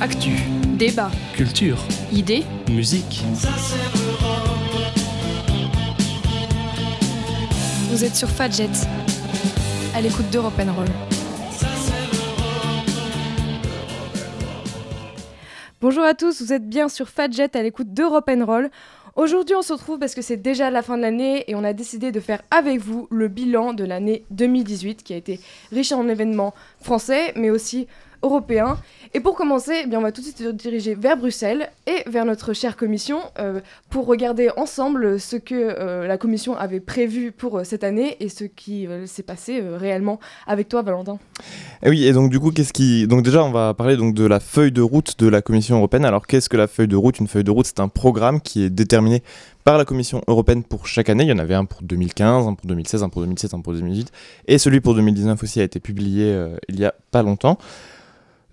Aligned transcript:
Actu, 0.00 0.30
Débat, 0.76 1.10
culture, 1.34 1.78
idées, 2.12 2.44
musique. 2.70 3.24
vous 7.94 8.04
êtes 8.04 8.16
sur 8.16 8.28
Fadjet, 8.28 8.68
à 9.94 10.00
l'écoute 10.00 10.28
d'Europe 10.30 10.58
Roll. 10.58 10.88
Bonjour 15.80 16.02
à 16.02 16.14
tous, 16.14 16.42
vous 16.42 16.52
êtes 16.52 16.68
bien 16.68 16.88
sur 16.88 17.08
Fadjet 17.08 17.56
à 17.56 17.62
l'écoute 17.62 17.94
d'Europe 17.94 18.28
Roll. 18.44 18.68
Aujourd'hui, 19.16 19.54
on 19.54 19.62
se 19.62 19.72
retrouve 19.72 20.00
parce 20.00 20.16
que 20.16 20.22
c'est 20.22 20.36
déjà 20.36 20.70
la 20.70 20.82
fin 20.82 20.96
de 20.96 21.02
l'année 21.02 21.44
et 21.48 21.54
on 21.54 21.62
a 21.62 21.72
décidé 21.72 22.10
de 22.10 22.18
faire 22.18 22.42
avec 22.50 22.80
vous 22.80 23.06
le 23.12 23.28
bilan 23.28 23.72
de 23.72 23.84
l'année 23.84 24.24
2018 24.30 25.04
qui 25.04 25.14
a 25.14 25.16
été 25.16 25.38
riche 25.70 25.92
en 25.92 26.08
événements 26.08 26.52
français 26.80 27.32
mais 27.36 27.48
aussi 27.50 27.86
européens. 28.24 28.78
Et 29.16 29.20
pour 29.20 29.36
commencer, 29.36 29.82
eh 29.84 29.86
bien, 29.86 30.00
on 30.00 30.02
va 30.02 30.10
tout 30.10 30.22
de 30.22 30.26
suite 30.26 30.38
se 30.38 30.48
diriger 30.48 30.96
vers 30.96 31.16
Bruxelles 31.16 31.70
et 31.86 32.08
vers 32.10 32.24
notre 32.24 32.52
chère 32.52 32.76
commission 32.76 33.20
euh, 33.38 33.60
pour 33.88 34.06
regarder 34.06 34.50
ensemble 34.56 35.20
ce 35.20 35.36
que 35.36 35.54
euh, 35.54 36.08
la 36.08 36.18
commission 36.18 36.56
avait 36.56 36.80
prévu 36.80 37.30
pour 37.30 37.58
euh, 37.58 37.64
cette 37.64 37.84
année 37.84 38.16
et 38.18 38.28
ce 38.28 38.42
qui 38.42 38.88
s'est 39.06 39.22
passé 39.22 39.62
réellement 39.62 40.18
avec 40.48 40.68
toi, 40.68 40.82
Valentin. 40.82 41.18
Et 41.84 41.90
oui, 41.90 42.06
et 42.06 42.12
donc 42.12 42.30
du 42.30 42.40
coup, 42.40 42.50
qu'est-ce 42.50 42.72
qui 42.72 43.06
donc 43.06 43.22
déjà 43.22 43.44
on 43.44 43.52
va 43.52 43.72
parler 43.74 43.96
donc 43.96 44.14
de 44.14 44.24
la 44.24 44.40
feuille 44.40 44.72
de 44.72 44.82
route 44.82 45.16
de 45.18 45.28
la 45.28 45.42
Commission 45.42 45.76
européenne. 45.76 46.04
Alors 46.04 46.26
qu'est-ce 46.26 46.48
que 46.48 46.56
la 46.56 46.66
feuille 46.66 46.88
de 46.88 46.96
route? 46.96 47.20
Une 47.20 47.28
feuille 47.28 47.44
de 47.44 47.50
route, 47.52 47.66
c'est 47.66 47.80
un 47.80 47.88
programme 47.88 48.40
qui 48.40 48.64
est 48.64 48.70
déterminé 48.70 49.22
par 49.62 49.78
la 49.78 49.84
Commission 49.84 50.22
européenne 50.26 50.64
pour 50.64 50.88
chaque 50.88 51.08
année. 51.08 51.22
Il 51.24 51.30
y 51.30 51.32
en 51.32 51.38
avait 51.38 51.54
un 51.54 51.66
pour 51.66 51.82
2015, 51.82 52.48
un 52.48 52.54
pour 52.54 52.66
2016, 52.66 53.02
un 53.04 53.08
pour 53.08 53.22
2017, 53.22 53.54
un 53.54 53.60
pour 53.60 53.74
2018 53.74 54.10
et 54.48 54.58
celui 54.58 54.80
pour 54.80 54.94
2019 54.94 55.40
aussi 55.40 55.60
a 55.60 55.64
été 55.64 55.78
publié 55.78 56.36
il 56.68 56.80
y 56.80 56.84
a 56.84 56.94
pas 57.12 57.22
longtemps. 57.22 57.58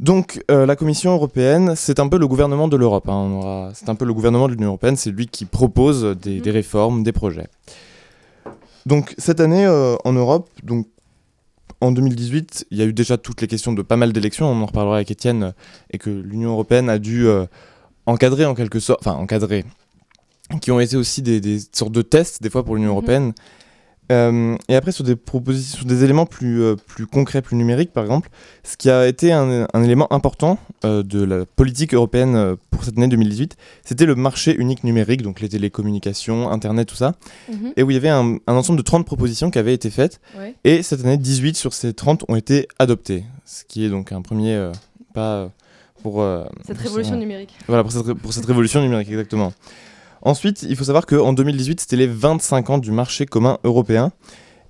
Donc 0.01 0.43
euh, 0.49 0.65
la 0.65 0.75
Commission 0.75 1.11
européenne, 1.13 1.73
c'est 1.75 1.99
un 1.99 2.07
peu 2.07 2.17
le 2.17 2.27
gouvernement 2.27 2.67
de 2.67 2.75
l'Europe. 2.75 3.07
hein. 3.07 3.69
C'est 3.75 3.87
un 3.87 3.95
peu 3.95 4.05
le 4.05 4.13
gouvernement 4.13 4.47
de 4.47 4.53
l'Union 4.53 4.69
européenne, 4.69 4.95
c'est 4.97 5.11
lui 5.11 5.27
qui 5.27 5.45
propose 5.45 6.17
des, 6.19 6.41
des 6.41 6.51
réformes, 6.51 7.03
des 7.03 7.11
projets. 7.11 7.47
Donc 8.87 9.13
cette 9.19 9.39
année 9.39 9.63
euh, 9.65 9.95
en 10.03 10.13
Europe, 10.13 10.49
donc 10.63 10.87
en 11.81 11.91
2018, 11.91 12.65
il 12.71 12.77
y 12.79 12.81
a 12.81 12.85
eu 12.85 12.93
déjà 12.93 13.17
toutes 13.17 13.41
les 13.41 13.47
questions 13.47 13.73
de 13.73 13.81
pas 13.83 13.95
mal 13.95 14.11
d'élections, 14.11 14.47
on 14.47 14.61
en 14.61 14.65
reparlera 14.65 14.95
avec 14.95 15.11
Étienne, 15.11 15.53
et 15.91 15.99
que 15.99 16.09
l'Union 16.09 16.51
européenne 16.51 16.89
a 16.89 16.97
dû 16.97 17.27
euh, 17.27 17.45
encadrer 18.07 18.45
en 18.45 18.55
quelque 18.55 18.79
sorte, 18.79 19.01
enfin 19.05 19.15
encadrer, 19.17 19.65
qui 20.61 20.71
ont 20.71 20.79
été 20.79 20.97
aussi 20.97 21.21
des, 21.21 21.39
des 21.39 21.59
sortes 21.73 21.91
de 21.91 22.01
tests 22.01 22.41
des 22.41 22.49
fois 22.49 22.63
pour 22.65 22.75
l'Union 22.75 22.89
Mhm. 22.89 22.95
européenne. 22.97 23.33
Euh, 24.11 24.55
et 24.67 24.75
après 24.75 24.91
sur 24.91 25.03
des 25.03 25.15
propositions, 25.15 25.77
sur 25.77 25.85
des 25.87 26.03
éléments 26.03 26.25
plus, 26.25 26.61
euh, 26.61 26.75
plus 26.75 27.07
concrets, 27.07 27.41
plus 27.41 27.55
numériques 27.55 27.93
par 27.93 28.03
exemple, 28.03 28.29
ce 28.63 28.75
qui 28.77 28.89
a 28.89 29.07
été 29.07 29.31
un, 29.31 29.67
un 29.73 29.83
élément 29.83 30.11
important 30.11 30.59
euh, 30.85 31.01
de 31.01 31.23
la 31.23 31.45
politique 31.45 31.93
européenne 31.93 32.55
pour 32.69 32.83
cette 32.83 32.97
année 32.97 33.07
2018, 33.07 33.55
c'était 33.85 34.05
le 34.05 34.15
marché 34.15 34.55
unique 34.55 34.83
numérique, 34.83 35.21
donc 35.21 35.39
les 35.39 35.49
télécommunications, 35.49 36.51
Internet, 36.51 36.87
tout 36.89 36.95
ça, 36.95 37.13
Mhm. 37.49 37.73
et 37.77 37.83
où 37.83 37.89
il 37.91 37.93
y 37.93 37.97
avait 37.97 38.09
un, 38.09 38.37
un 38.47 38.53
ensemble 38.53 38.77
de 38.77 38.83
30 38.83 39.05
propositions 39.05 39.49
qui 39.49 39.59
avaient 39.59 39.73
été 39.73 39.89
faites, 39.89 40.19
Ouais. 40.37 40.55
et 40.63 40.83
cette 40.83 40.99
année, 41.05 41.17
18 41.17 41.55
sur 41.55 41.73
ces 41.73 41.93
30 41.93 42.25
ont 42.27 42.35
été 42.35 42.67
adoptées, 42.79 43.23
ce 43.45 43.63
qui 43.63 43.85
est 43.85 43.89
donc 43.89 44.11
un 44.11 44.21
premier 44.21 44.69
pas 45.13 45.49
pour... 46.03 46.23
Cette 46.65 46.77
pour 46.77 46.85
révolution 46.85 47.13
ce- 47.15 47.19
numérique. 47.19 47.53
Voilà, 47.67 47.83
pour 47.83 47.91
cette, 47.91 48.05
ré- 48.05 48.15
pour 48.15 48.33
cette 48.33 48.45
révolution 48.45 48.81
numérique, 48.81 49.09
exactement. 49.09 49.53
Ensuite, 50.21 50.63
il 50.63 50.75
faut 50.75 50.83
savoir 50.83 51.05
qu'en 51.05 51.33
2018, 51.33 51.81
c'était 51.81 51.95
les 51.95 52.07
25 52.07 52.69
ans 52.69 52.77
du 52.77 52.91
marché 52.91 53.25
commun 53.25 53.57
européen. 53.63 54.11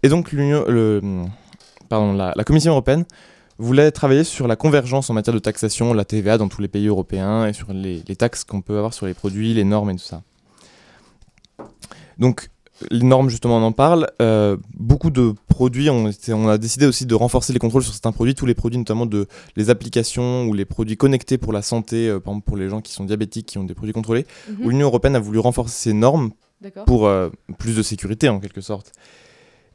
Et 0.04 0.10
donc, 0.10 0.32
la 0.32 2.44
Commission 2.46 2.72
européenne 2.72 3.06
voulait 3.58 3.92
travailler 3.92 4.24
sur 4.24 4.48
la 4.48 4.56
convergence 4.56 5.10
en 5.10 5.14
matière 5.14 5.34
de 5.34 5.40
taxation, 5.40 5.94
la 5.94 6.06
TVA 6.06 6.38
dans 6.38 6.48
tous 6.48 6.62
les 6.62 6.68
pays 6.68 6.88
européens 6.88 7.46
et 7.46 7.54
sur 7.54 7.74
les, 7.74 8.02
les 8.08 8.16
taxes 8.16 8.44
qu'on 8.44 8.62
peut 8.62 8.78
avoir 8.78 8.94
sur 8.94 9.06
les 9.06 9.14
produits, 9.14 9.54
les 9.54 9.64
normes 9.64 9.92
et 9.92 9.96
tout 9.96 10.00
ça. 10.00 10.24
Donc, 12.18 12.50
les 12.90 13.04
normes, 13.04 13.30
justement, 13.30 13.58
on 13.58 13.64
en 13.64 13.72
parle. 13.72 14.08
Euh, 14.22 14.58
beaucoup 14.78 15.10
de 15.12 15.34
produits, 15.48 15.90
ont 15.90 16.08
été- 16.08 16.34
on 16.34 16.48
a 16.48 16.58
décidé 16.58 16.86
aussi 16.86 17.06
de 17.06 17.14
renforcer 17.16 17.54
les 17.54 17.60
contrôles 17.60 17.84
sur 17.84 17.94
certains 17.94 18.12
produits, 18.12 18.34
tous 18.36 18.46
les 18.46 18.56
produits, 18.56 18.78
notamment 18.80 19.06
de 19.06 19.28
les 19.56 19.70
applications 19.70 20.46
ou 20.46 20.54
les 20.54 20.66
produits 20.66 20.98
connectés 20.98 21.38
pour 21.38 21.54
la 21.54 21.62
santé, 21.62 22.08
euh, 22.08 22.20
par 22.20 22.34
exemple 22.34 22.46
pour 22.48 22.58
les 22.58 22.70
gens 22.70 22.82
qui 22.82 22.94
sont 22.94 23.04
diabétiques, 23.06 23.46
qui 23.46 23.58
ont 23.58 23.64
des 23.64 23.76
produits 23.76 23.94
contrôlés, 23.94 24.26
Mhm. 24.50 24.66
où 24.66 24.70
l'Union 24.70 24.88
européenne 24.88 25.16
a 25.16 25.20
voulu 25.20 25.40
renforcer 25.40 25.76
ces 25.90 25.94
normes 25.94 26.32
pour 26.86 27.08
euh, 27.08 27.30
plus 27.58 27.76
de 27.76 27.82
sécurité 27.84 28.30
en 28.30 28.40
quelque 28.40 28.62
sorte. 28.62 28.92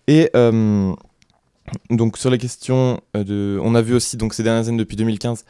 Et 0.08 0.30
donc 1.90 2.16
sur 2.16 2.30
les 2.30 2.38
questions 2.38 3.00
de, 3.14 3.58
on 3.62 3.74
a 3.74 3.82
vu 3.82 3.94
aussi 3.94 4.16
donc 4.16 4.34
ces 4.34 4.42
dernières 4.42 4.68
années 4.68 4.78
depuis 4.78 4.96
2015 4.96 5.44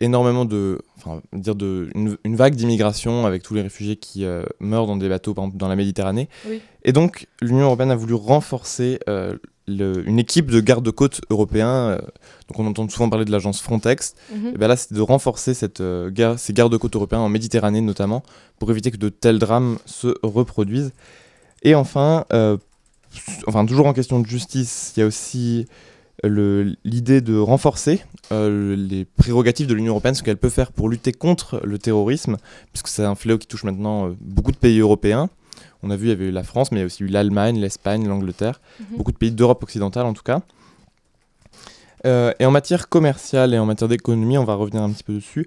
énormément 0.00 0.44
de, 0.44 0.80
enfin 0.96 1.20
dire 1.32 1.54
de 1.56 1.90
une, 1.94 2.16
une 2.24 2.36
vague 2.36 2.54
d'immigration 2.54 3.26
avec 3.26 3.42
tous 3.42 3.54
les 3.54 3.62
réfugiés 3.62 3.96
qui 3.96 4.24
euh, 4.24 4.44
meurent 4.60 4.86
dans 4.86 4.96
des 4.96 5.08
bateaux 5.08 5.34
par 5.34 5.44
exemple 5.44 5.58
dans 5.58 5.68
la 5.68 5.76
Méditerranée. 5.76 6.28
Oui. 6.48 6.60
Et 6.84 6.92
donc 6.92 7.26
l'Union 7.40 7.62
européenne 7.66 7.90
a 7.90 7.96
voulu 7.96 8.14
renforcer 8.14 9.00
euh, 9.08 9.36
le- 9.66 10.08
une 10.08 10.18
équipe 10.20 10.50
de 10.50 10.60
gardes-côtes 10.60 11.20
européens. 11.30 11.68
euh, 11.90 11.98
donc 12.48 12.58
on 12.60 12.66
entend 12.66 12.88
souvent 12.88 13.10
parler 13.10 13.24
de 13.24 13.32
l'agence 13.32 13.60
Frontex. 13.60 14.14
Mhm. 14.34 14.52
Et 14.54 14.58
ben 14.58 14.68
là, 14.68 14.76
c'est 14.76 14.94
de 14.94 15.00
renforcer 15.00 15.52
cette, 15.52 15.82
gar- 16.10 16.38
ces 16.38 16.52
gardes-côtes 16.52 16.94
européens 16.94 17.18
en 17.20 17.28
Méditerranée 17.28 17.80
notamment, 17.80 18.22
pour 18.58 18.70
éviter 18.70 18.90
que 18.92 18.96
de 18.96 19.08
tels 19.08 19.38
drames 19.40 19.78
se 19.84 20.14
reproduisent. 20.22 20.92
Et 21.64 21.74
enfin, 21.74 22.24
enfin 23.46 23.66
toujours 23.66 23.86
en 23.86 23.92
question 23.92 24.20
de 24.20 24.26
justice, 24.26 24.92
il 24.96 25.00
y 25.00 25.02
a 25.02 25.06
aussi 25.06 25.66
l'idée 26.24 27.20
de 27.20 27.38
renforcer 27.38 28.02
euh, 28.32 28.74
les 28.76 29.04
prérogatives 29.04 29.66
de 29.66 29.74
l'Union 29.74 29.92
européenne, 29.92 30.14
ce 30.14 30.22
qu'elle 30.22 30.36
peut 30.36 30.48
faire 30.48 30.72
pour 30.72 30.88
lutter 30.88 31.12
contre 31.12 31.60
le 31.64 31.78
terrorisme, 31.78 32.36
puisque 32.72 32.88
c'est 32.88 33.04
un 33.04 33.14
fléau 33.14 33.38
qui 33.38 33.46
touche 33.46 33.64
maintenant 33.64 34.08
euh, 34.08 34.16
beaucoup 34.20 34.52
de 34.52 34.56
pays 34.56 34.80
européens. 34.80 35.30
On 35.82 35.90
a 35.90 35.96
vu, 35.96 36.06
il 36.06 36.08
y 36.10 36.12
avait 36.12 36.26
eu 36.26 36.30
la 36.32 36.42
France, 36.42 36.72
mais 36.72 36.78
il 36.78 36.80
y 36.80 36.82
a 36.82 36.86
aussi 36.86 37.04
eu 37.04 37.06
l'Allemagne, 37.06 37.58
l'Espagne, 37.60 38.08
l'Angleterre, 38.08 38.60
Mhm. 38.80 38.96
beaucoup 38.98 39.12
de 39.12 39.16
pays 39.16 39.30
d'Europe 39.30 39.62
occidentale 39.62 40.06
en 40.06 40.12
tout 40.12 40.24
cas. 40.24 40.40
Euh, 42.06 42.32
et 42.38 42.46
en 42.46 42.50
matière 42.50 42.88
commerciale 42.88 43.54
et 43.54 43.58
en 43.58 43.66
matière 43.66 43.88
d'économie, 43.88 44.38
on 44.38 44.44
va 44.44 44.54
revenir 44.54 44.82
un 44.82 44.90
petit 44.90 45.04
peu 45.04 45.14
dessus. 45.14 45.46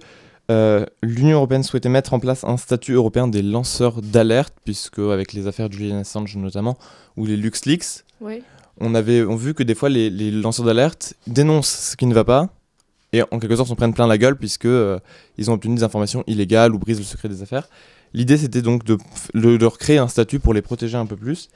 L'Union 1.01 1.37
européenne 1.37 1.63
souhaitait 1.63 1.87
mettre 1.87 2.13
en 2.13 2.19
place 2.19 2.43
un 2.43 2.57
statut 2.57 2.91
européen 2.91 3.29
des 3.29 3.41
lanceurs 3.41 4.01
d'alerte, 4.01 4.53
puisque 4.65 4.99
avec 4.99 5.31
les 5.31 5.47
affaires 5.47 5.69
de 5.69 5.73
Julian 5.73 5.99
Assange 5.99 6.35
notamment, 6.35 6.77
ou 7.15 7.25
les 7.25 7.37
LuxLeaks, 7.37 8.03
Oui. 8.19 8.43
On 8.81 8.95
avait 8.95 9.23
on 9.23 9.35
vu 9.35 9.53
que 9.53 9.63
des 9.63 9.75
fois 9.75 9.89
les, 9.89 10.31
lanceurs 10.31 10.65
d'alerte 10.65 11.13
dénoncent 11.27 11.91
ce 11.91 11.95
qui 11.95 12.05
ne 12.05 12.13
va 12.13 12.23
pas, 12.23 12.49
et 13.13 13.21
en 13.23 13.39
quelque 13.39 13.55
sorte 13.55 13.69
s'en 13.69 13.75
prennent 13.75 13.93
plein 13.93 14.07
la 14.07 14.17
gueule, 14.17 14.37
puisque 14.37 14.65
euh, 14.65 14.99
ils 15.37 15.49
ont 15.49 15.53
obtenu 15.53 15.75
des 15.75 15.83
informations 15.83 16.23
illégales 16.27 16.73
ou 16.73 16.79
brisent 16.79 16.99
le 16.99 17.05
secret 17.05 17.29
des 17.29 17.41
affaires. 17.41 17.69
L'idée 18.13 18.37
c'était 18.37 18.61
donc 18.61 18.83
de, 18.83 18.97
leur 19.33 19.77
créer 19.77 19.97
un 19.97 20.07
statut 20.07 20.39
pour 20.39 20.53
les 20.53 20.61
protéger 20.61 20.97
un 20.97 21.05
peu 21.05 21.15
plus. 21.15 21.49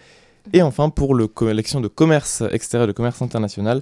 Et 0.53 0.61
enfin, 0.61 0.89
pour 0.89 1.15
le 1.15 1.27
co- 1.27 1.51
l'action 1.51 1.81
de 1.81 1.87
commerce 1.87 2.43
extérieur, 2.51 2.87
de 2.87 2.91
commerce 2.91 3.21
international, 3.21 3.81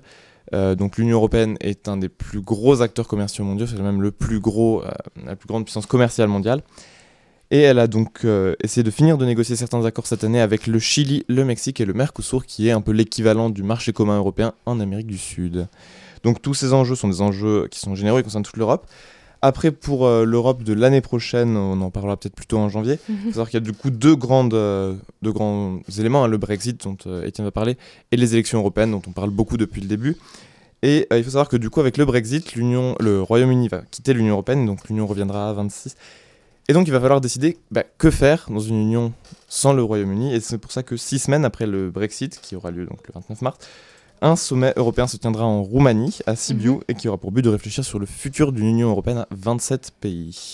euh, 0.54 0.76
donc 0.76 0.98
l'Union 0.98 1.18
européenne 1.18 1.58
est 1.60 1.88
un 1.88 1.98
des 1.98 2.10
plus 2.10 2.42
gros 2.42 2.82
acteurs 2.82 3.08
commerciaux 3.08 3.44
mondiaux, 3.44 3.68
c'est 3.68 3.80
même 3.80 4.02
le 4.02 4.12
plus 4.12 4.40
gros, 4.40 4.84
euh, 4.84 4.92
la 5.26 5.36
plus 5.36 5.48
grande 5.48 5.66
puissance 5.66 5.86
commerciale 5.86 6.30
mondiale. 6.30 6.62
Et 7.54 7.60
elle 7.60 7.78
a 7.78 7.86
donc 7.86 8.26
euh, 8.26 8.56
essayé 8.64 8.82
de 8.82 8.90
finir 8.90 9.20
de 9.20 9.28
négocier 9.28 9.56
certains 9.56 9.86
accords 9.86 10.08
cette 10.08 10.24
année 10.24 10.42
avec 10.42 10.66
le 10.66 10.80
Chili, 10.80 11.24
le 11.28 11.46
Mexique 11.46 11.80
et 11.80 11.86
le 11.86 11.94
Mercosur, 11.94 12.48
qui 12.48 12.68
est 12.68 12.72
un 12.72 12.82
peu 12.82 12.92
l'équivalent 12.92 13.52
du 13.52 13.62
marché 13.62 13.94
commun 13.94 14.18
européen 14.18 14.56
en 14.66 14.80
Amérique 14.80 15.06
du 15.06 15.20
Sud. 15.20 15.68
Donc 16.24 16.42
tous 16.42 16.56
ces 16.56 16.74
enjeux 16.74 16.96
sont 16.96 17.10
des 17.10 17.22
enjeux 17.22 17.68
qui 17.70 17.80
sont 17.80 17.94
généraux 17.94 18.18
et 18.18 18.24
concernent 18.24 18.42
toute 18.42 18.58
l'Europe. 18.58 18.88
Après, 19.44 19.70
pour 19.70 20.08
euh, 20.08 20.26
l'Europe 20.26 20.64
de 20.64 20.74
l'année 20.74 21.02
prochaine, 21.02 21.56
on 21.56 21.80
en 21.82 21.92
parlera 21.92 22.18
peut-être 22.18 22.34
plutôt 22.34 22.58
en 22.58 22.70
janvier. 22.70 22.98
Il 23.08 23.18
faut 23.18 23.30
savoir 23.30 23.50
qu'il 23.52 23.60
y 23.60 23.64
a 23.64 23.66
du 23.66 23.74
coup 23.74 23.92
deux, 23.92 24.16
grandes, 24.16 24.56
euh, 24.56 24.96
deux 25.22 25.32
grands 25.32 25.80
éléments, 26.00 26.24
hein, 26.24 26.28
le 26.28 26.40
Brexit 26.40 26.84
dont 26.84 26.98
Étienne 27.22 27.46
va 27.46 27.52
parler, 27.52 27.78
et 28.12 28.18
les 28.18 28.34
élections 28.34 28.58
européennes 28.58 28.90
dont 28.90 29.02
on 29.08 29.12
parle 29.12 29.30
beaucoup 29.30 29.58
depuis 29.58 29.80
le 29.80 29.88
début. 29.88 30.18
Et 30.84 31.08
euh, 31.14 31.18
il 31.18 31.24
faut 31.24 31.30
savoir 31.30 31.48
que 31.48 31.56
du 31.58 31.70
coup, 31.70 31.80
avec 31.80 31.98
le 31.98 32.06
Brexit, 32.06 32.56
l'Union, 32.56 32.96
le 33.00 33.22
Royaume-Uni 33.22 33.70
va 33.70 33.84
quitter 33.92 34.14
l'Union 34.14 34.34
européenne, 34.34 34.66
donc 34.66 34.90
l'Union 34.90 35.08
reviendra 35.08 35.50
à 35.50 35.54
26. 35.54 35.96
Et 36.70 36.74
donc 36.74 36.88
il 36.88 36.92
va 36.92 37.00
falloir 37.00 37.20
décider 37.22 37.58
bah, 37.72 37.84
que 37.98 38.10
faire 38.10 38.46
dans 38.50 38.60
une 38.60 38.76
union 38.80 39.12
sans 39.50 39.74
le 39.74 39.84
Royaume-Uni. 39.84 40.34
Et 40.34 40.40
c'est 40.40 40.58
pour 40.58 40.72
ça 40.72 40.82
que 40.84 40.96
six 40.98 41.20
semaines 41.20 41.44
après 41.46 41.66
le 41.68 41.90
Brexit, 41.92 42.40
qui 42.42 42.56
aura 42.56 42.72
lieu 42.72 42.86
donc 42.86 43.00
le 43.08 43.14
29 43.14 43.42
mars, 43.42 43.58
un 44.22 44.38
sommet 44.38 44.72
européen 44.78 45.06
se 45.08 45.18
tiendra 45.18 45.44
en 45.46 45.62
Roumanie, 45.62 46.20
à 46.26 46.36
Sibiu, 46.38 46.72
Mhm. 46.76 46.82
et 46.88 46.94
qui 46.96 47.10
aura 47.10 47.18
pour 47.18 47.32
but 47.34 47.42
de 47.42 47.50
réfléchir 47.50 47.84
sur 47.84 48.00
le 48.00 48.06
futur 48.06 48.54
d'une 48.54 48.68
Union 48.68 48.90
européenne 48.90 49.18
à 49.18 49.28
27 49.32 49.92
pays. 50.00 50.54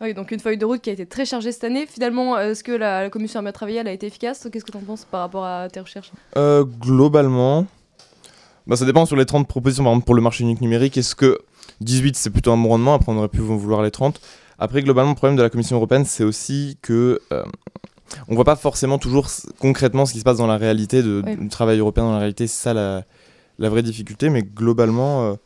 Oui, 0.00 0.14
donc 0.14 0.30
une 0.30 0.40
feuille 0.40 0.56
de 0.56 0.64
route 0.64 0.80
qui 0.80 0.88
a 0.88 0.94
été 0.94 1.04
très 1.04 1.26
chargée 1.26 1.52
cette 1.52 1.64
année. 1.64 1.84
Finalement, 1.86 2.34
euh, 2.38 2.52
est-ce 2.52 2.64
que 2.64 2.72
la, 2.72 3.02
la 3.02 3.10
commission 3.10 3.40
a 3.40 3.42
bien 3.42 3.52
travaillé 3.52 3.80
Elle 3.80 3.88
a 3.88 3.92
été 3.92 4.06
efficace? 4.06 4.48
Qu'est-ce 4.50 4.64
que 4.64 4.72
tu 4.72 4.78
en 4.78 4.80
penses 4.80 5.04
par 5.04 5.20
rapport 5.20 5.44
à 5.44 5.68
tes 5.68 5.80
recherches? 5.80 6.10
Euh, 6.38 6.64
globalement, 6.64 7.66
bah, 8.66 8.76
ça 8.76 8.86
dépend 8.86 9.04
sur 9.04 9.16
les 9.16 9.26
30 9.26 9.46
propositions. 9.46 9.84
Par 9.84 9.92
exemple, 9.92 10.06
pour 10.06 10.14
le 10.14 10.22
marché 10.22 10.42
unique 10.44 10.62
numérique, 10.62 10.96
est-ce 10.96 11.14
que 11.14 11.38
18 11.82 12.16
c'est 12.16 12.30
plutôt 12.30 12.50
un 12.52 12.56
bon 12.56 12.70
rendement? 12.70 12.94
Après, 12.94 13.12
on 13.12 13.18
aurait 13.18 13.28
pu 13.28 13.40
vouloir 13.40 13.82
les 13.82 13.90
30. 13.90 14.18
Après, 14.60 14.82
globalement, 14.82 15.10
le 15.10 15.16
problème 15.16 15.36
de 15.36 15.42
la 15.42 15.50
Commission 15.50 15.76
européenne, 15.76 16.04
c'est 16.04 16.22
aussi 16.24 16.78
que 16.82 17.20
euh, 17.32 17.42
on 18.28 18.34
voit 18.34 18.44
pas 18.44 18.56
forcément 18.56 18.98
toujours 18.98 19.26
concrètement 19.58 20.04
ce 20.06 20.12
qui 20.12 20.18
se 20.20 20.24
passe 20.24 20.36
dans 20.36 20.46
la 20.46 20.58
réalité 20.58 21.02
de- 21.02 21.22
Ouais. 21.24 21.36
du 21.36 21.48
travail 21.48 21.78
européen 21.78 22.04
dans 22.04 22.12
la 22.12 22.18
réalité. 22.18 22.46
C'est 22.46 22.62
ça 22.62 22.74
la, 22.74 23.04
la 23.58 23.68
vraie 23.70 23.82
difficulté, 23.82 24.28
mais 24.30 24.42
globalement, 24.42 25.36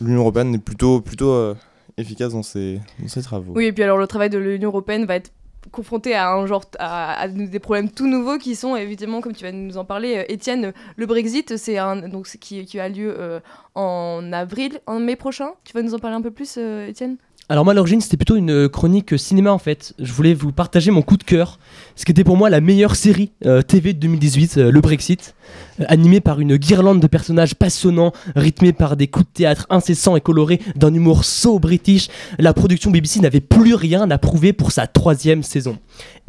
l'Union 0.00 0.20
européenne 0.20 0.54
est 0.54 0.58
plutôt, 0.58 1.00
plutôt 1.00 1.54
efficace 1.98 2.32
dans 2.32 2.42
ses, 2.42 2.80
dans 2.98 3.08
ses 3.08 3.22
travaux. 3.22 3.52
Oui, 3.54 3.66
et 3.66 3.72
puis 3.72 3.82
alors 3.82 3.98
le 3.98 4.06
travail 4.06 4.30
de 4.30 4.38
l'Union 4.38 4.70
européenne 4.70 5.04
va 5.04 5.16
être 5.16 5.30
confronté 5.70 6.14
à 6.14 6.32
un 6.32 6.44
genre 6.46 6.64
à, 6.80 7.28
des 7.28 7.60
problèmes 7.60 7.88
tout 7.88 8.08
nouveaux 8.08 8.36
qui 8.36 8.56
sont 8.56 8.74
évidemment 8.74 9.20
comme 9.20 9.32
tu 9.32 9.44
vas 9.44 9.52
nous 9.52 9.76
en 9.78 9.84
parler 9.84 10.16
euh, 10.16 10.24
Étienne 10.28 10.72
le 10.96 11.06
Brexit 11.06 11.56
c'est 11.56 11.78
un 11.78 12.08
donc 12.08 12.26
qui, 12.40 12.64
qui 12.64 12.80
a 12.80 12.88
lieu 12.88 13.14
euh, 13.16 13.38
en 13.76 14.32
avril 14.32 14.80
en 14.86 14.98
mai 14.98 15.14
prochain 15.14 15.50
tu 15.62 15.72
vas 15.72 15.82
nous 15.82 15.94
en 15.94 16.00
parler 16.00 16.16
un 16.16 16.20
peu 16.20 16.32
plus 16.32 16.56
euh, 16.58 16.88
Étienne? 16.88 17.16
Alors 17.48 17.64
moi 17.64 17.72
à 17.72 17.74
l'origine 17.74 18.00
c'était 18.00 18.16
plutôt 18.16 18.36
une 18.36 18.68
chronique 18.68 19.18
cinéma 19.18 19.52
en 19.52 19.58
fait. 19.58 19.94
Je 19.98 20.12
voulais 20.12 20.32
vous 20.32 20.52
partager 20.52 20.90
mon 20.90 21.02
coup 21.02 21.16
de 21.16 21.24
cœur, 21.24 21.58
ce 21.96 22.04
qui 22.04 22.12
était 22.12 22.24
pour 22.24 22.36
moi 22.36 22.48
la 22.50 22.60
meilleure 22.60 22.96
série 22.96 23.32
TV 23.68 23.92
de 23.92 23.98
2018, 23.98 24.56
le 24.56 24.80
Brexit. 24.80 25.34
Euh, 25.80 25.84
animé 25.88 26.20
par 26.20 26.40
une 26.40 26.56
guirlande 26.56 27.00
de 27.00 27.06
personnages 27.06 27.54
passionnants, 27.54 28.12
rythmé 28.36 28.72
par 28.72 28.96
des 28.96 29.06
coups 29.06 29.26
de 29.26 29.32
théâtre 29.32 29.66
incessants 29.70 30.16
et 30.16 30.20
colorés 30.20 30.60
d'un 30.76 30.92
humour 30.92 31.24
so 31.24 31.58
british, 31.58 32.08
la 32.38 32.52
production 32.52 32.90
BBC 32.90 33.20
n'avait 33.20 33.40
plus 33.40 33.74
rien 33.74 34.10
à 34.10 34.18
prouver 34.18 34.52
pour 34.52 34.72
sa 34.72 34.86
troisième 34.86 35.42
saison. 35.42 35.78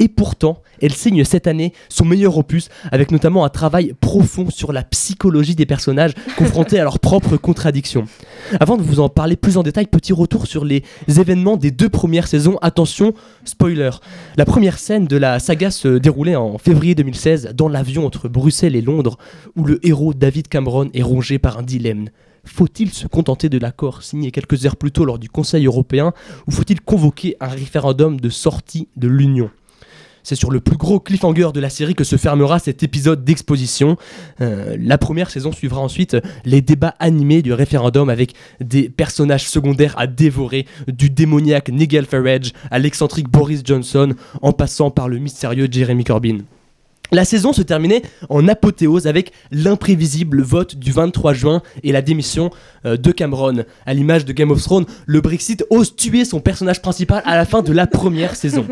Et 0.00 0.08
pourtant, 0.08 0.60
elle 0.80 0.92
signe 0.92 1.24
cette 1.24 1.46
année 1.46 1.72
son 1.88 2.04
meilleur 2.04 2.36
opus, 2.36 2.68
avec 2.90 3.10
notamment 3.10 3.44
un 3.44 3.48
travail 3.48 3.94
profond 4.00 4.50
sur 4.50 4.72
la 4.72 4.82
psychologie 4.82 5.54
des 5.54 5.66
personnages 5.66 6.14
confrontés 6.36 6.80
à 6.80 6.84
leurs 6.84 6.98
propres 6.98 7.36
contradictions. 7.36 8.06
Avant 8.60 8.76
de 8.76 8.82
vous 8.82 9.00
en 9.00 9.08
parler 9.08 9.36
plus 9.36 9.56
en 9.56 9.62
détail, 9.62 9.86
petit 9.86 10.12
retour 10.12 10.46
sur 10.46 10.64
les 10.64 10.82
événements 11.08 11.56
des 11.56 11.70
deux 11.70 11.88
premières 11.88 12.26
saisons. 12.26 12.58
Attention, 12.60 13.14
spoiler. 13.44 13.90
La 14.36 14.44
première 14.44 14.78
scène 14.78 15.06
de 15.06 15.16
la 15.16 15.38
saga 15.38 15.70
se 15.70 15.98
déroulait 15.98 16.36
en 16.36 16.58
février 16.58 16.94
2016 16.94 17.52
dans 17.54 17.68
l'avion 17.68 18.04
entre 18.04 18.28
Bruxelles 18.28 18.76
et 18.76 18.82
Londres, 18.82 19.13
où 19.56 19.64
le 19.64 19.84
héros 19.86 20.14
David 20.14 20.48
Cameron 20.48 20.90
est 20.94 21.02
rongé 21.02 21.38
par 21.38 21.58
un 21.58 21.62
dilemme. 21.62 22.08
Faut-il 22.44 22.92
se 22.92 23.06
contenter 23.06 23.48
de 23.48 23.58
l'accord 23.58 24.02
signé 24.02 24.30
quelques 24.30 24.66
heures 24.66 24.76
plus 24.76 24.92
tôt 24.92 25.04
lors 25.04 25.18
du 25.18 25.28
Conseil 25.28 25.66
européen, 25.66 26.12
ou 26.46 26.50
faut-il 26.50 26.80
convoquer 26.80 27.36
un 27.40 27.48
référendum 27.48 28.20
de 28.20 28.28
sortie 28.28 28.88
de 28.96 29.08
l'Union? 29.08 29.50
C'est 30.24 30.36
sur 30.36 30.50
le 30.50 30.60
plus 30.60 30.78
gros 30.78 31.00
cliffhanger 31.00 31.50
de 31.52 31.60
la 31.60 31.68
série 31.68 31.94
que 31.94 32.02
se 32.02 32.16
fermera 32.16 32.58
cet 32.58 32.82
épisode 32.82 33.24
d'exposition. 33.24 33.98
Euh, 34.40 34.74
la 34.80 34.96
première 34.96 35.30
saison 35.30 35.52
suivra 35.52 35.82
ensuite 35.82 36.16
les 36.46 36.62
débats 36.62 36.94
animés 36.98 37.42
du 37.42 37.52
référendum 37.52 38.08
avec 38.08 38.32
des 38.58 38.88
personnages 38.88 39.46
secondaires 39.46 39.94
à 39.98 40.06
dévorer, 40.06 40.66
du 40.88 41.10
démoniaque 41.10 41.68
Nigel 41.68 42.06
Farage 42.06 42.52
à 42.70 42.78
l'excentrique 42.78 43.28
Boris 43.28 43.60
Johnson, 43.64 44.14
en 44.40 44.52
passant 44.52 44.90
par 44.90 45.08
le 45.08 45.18
mystérieux 45.18 45.68
Jeremy 45.70 46.04
Corbyn. 46.04 46.38
La 47.12 47.24
saison 47.24 47.52
se 47.52 47.62
terminait 47.62 48.02
en 48.28 48.48
apothéose 48.48 49.06
avec 49.06 49.32
l'imprévisible 49.50 50.42
vote 50.42 50.74
du 50.76 50.90
23 50.90 51.34
juin 51.34 51.62
et 51.82 51.92
la 51.92 52.02
démission 52.02 52.50
euh, 52.86 52.96
de 52.96 53.12
Cameron. 53.12 53.64
À 53.86 53.94
l'image 53.94 54.24
de 54.24 54.32
Game 54.32 54.50
of 54.50 54.62
Thrones, 54.62 54.86
le 55.06 55.20
Brexit 55.20 55.64
ose 55.70 55.94
tuer 55.94 56.24
son 56.24 56.40
personnage 56.40 56.80
principal 56.80 57.22
à 57.24 57.36
la 57.36 57.44
fin 57.44 57.62
de 57.62 57.72
la 57.72 57.86
première 57.86 58.34
saison. 58.36 58.66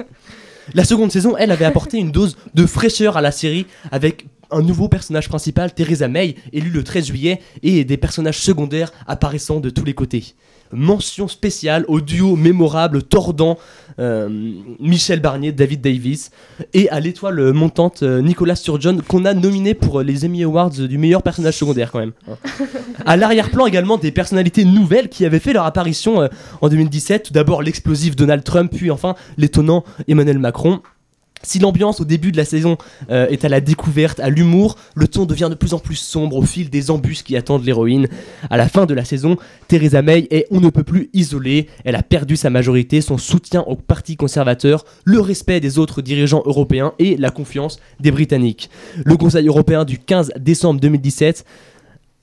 La 0.74 0.84
seconde 0.84 1.12
saison, 1.12 1.36
elle, 1.36 1.50
avait 1.50 1.64
apporté 1.64 1.98
une 1.98 2.12
dose 2.12 2.36
de 2.54 2.66
fraîcheur 2.66 3.16
à 3.16 3.20
la 3.20 3.32
série 3.32 3.66
avec 3.90 4.26
un 4.50 4.62
nouveau 4.62 4.88
personnage 4.88 5.28
principal, 5.28 5.74
Theresa 5.74 6.08
May, 6.08 6.36
élu 6.52 6.70
le 6.70 6.84
13 6.84 7.06
juillet, 7.06 7.40
et 7.62 7.84
des 7.84 7.96
personnages 7.96 8.38
secondaires 8.38 8.92
apparaissant 9.06 9.60
de 9.60 9.70
tous 9.70 9.84
les 9.84 9.94
côtés 9.94 10.34
mention 10.72 11.28
spéciale 11.28 11.84
au 11.88 12.00
duo 12.00 12.36
mémorable 12.36 13.02
tordant 13.02 13.58
euh, 13.98 14.28
Michel 14.80 15.20
Barnier, 15.20 15.52
David 15.52 15.80
Davis 15.80 16.30
et 16.72 16.88
à 16.90 17.00
l'étoile 17.00 17.52
montante 17.52 18.02
euh, 18.02 18.22
Nicolas 18.22 18.56
Sturgeon 18.56 18.98
qu'on 19.06 19.24
a 19.24 19.34
nominé 19.34 19.74
pour 19.74 20.02
les 20.02 20.24
Emmy 20.24 20.44
Awards 20.44 20.70
du 20.70 20.98
meilleur 20.98 21.22
personnage 21.22 21.56
secondaire 21.56 21.90
quand 21.92 21.98
même. 21.98 22.12
à 23.06 23.16
l'arrière-plan 23.16 23.66
également 23.66 23.98
des 23.98 24.10
personnalités 24.10 24.64
nouvelles 24.64 25.08
qui 25.08 25.24
avaient 25.26 25.40
fait 25.40 25.52
leur 25.52 25.66
apparition 25.66 26.22
euh, 26.22 26.28
en 26.60 26.68
2017. 26.68 27.24
Tout 27.24 27.32
d'abord 27.32 27.62
l'explosif 27.62 28.16
Donald 28.16 28.44
Trump, 28.44 28.72
puis 28.74 28.90
enfin 28.90 29.14
l'étonnant 29.36 29.84
Emmanuel 30.08 30.38
Macron. 30.38 30.80
Si 31.42 31.58
l'ambiance 31.58 32.00
au 32.00 32.04
début 32.04 32.32
de 32.32 32.36
la 32.36 32.44
saison 32.44 32.76
euh, 33.10 33.26
est 33.28 33.44
à 33.44 33.48
la 33.48 33.60
découverte, 33.60 34.20
à 34.20 34.30
l'humour, 34.30 34.76
le 34.94 35.08
ton 35.08 35.26
devient 35.26 35.48
de 35.50 35.54
plus 35.54 35.74
en 35.74 35.78
plus 35.78 35.96
sombre 35.96 36.36
au 36.36 36.42
fil 36.42 36.70
des 36.70 36.90
embûches 36.90 37.24
qui 37.24 37.36
attendent 37.36 37.64
l'héroïne. 37.64 38.08
À 38.50 38.56
la 38.56 38.68
fin 38.68 38.86
de 38.86 38.94
la 38.94 39.04
saison, 39.04 39.36
Theresa 39.68 40.02
May 40.02 40.28
est 40.30 40.46
on 40.50 40.60
ne 40.60 40.70
peut 40.70 40.84
plus 40.84 41.10
isolée, 41.12 41.68
elle 41.84 41.96
a 41.96 42.02
perdu 42.02 42.36
sa 42.36 42.50
majorité, 42.50 43.00
son 43.00 43.18
soutien 43.18 43.62
au 43.66 43.76
parti 43.76 44.16
conservateur, 44.16 44.84
le 45.04 45.20
respect 45.20 45.60
des 45.60 45.78
autres 45.78 46.02
dirigeants 46.02 46.42
européens 46.46 46.92
et 46.98 47.16
la 47.16 47.30
confiance 47.30 47.78
des 48.00 48.10
Britanniques. 48.10 48.70
Le 49.04 49.16
Conseil 49.16 49.46
européen 49.46 49.84
du 49.84 49.98
15 49.98 50.32
décembre 50.38 50.80
2017 50.80 51.44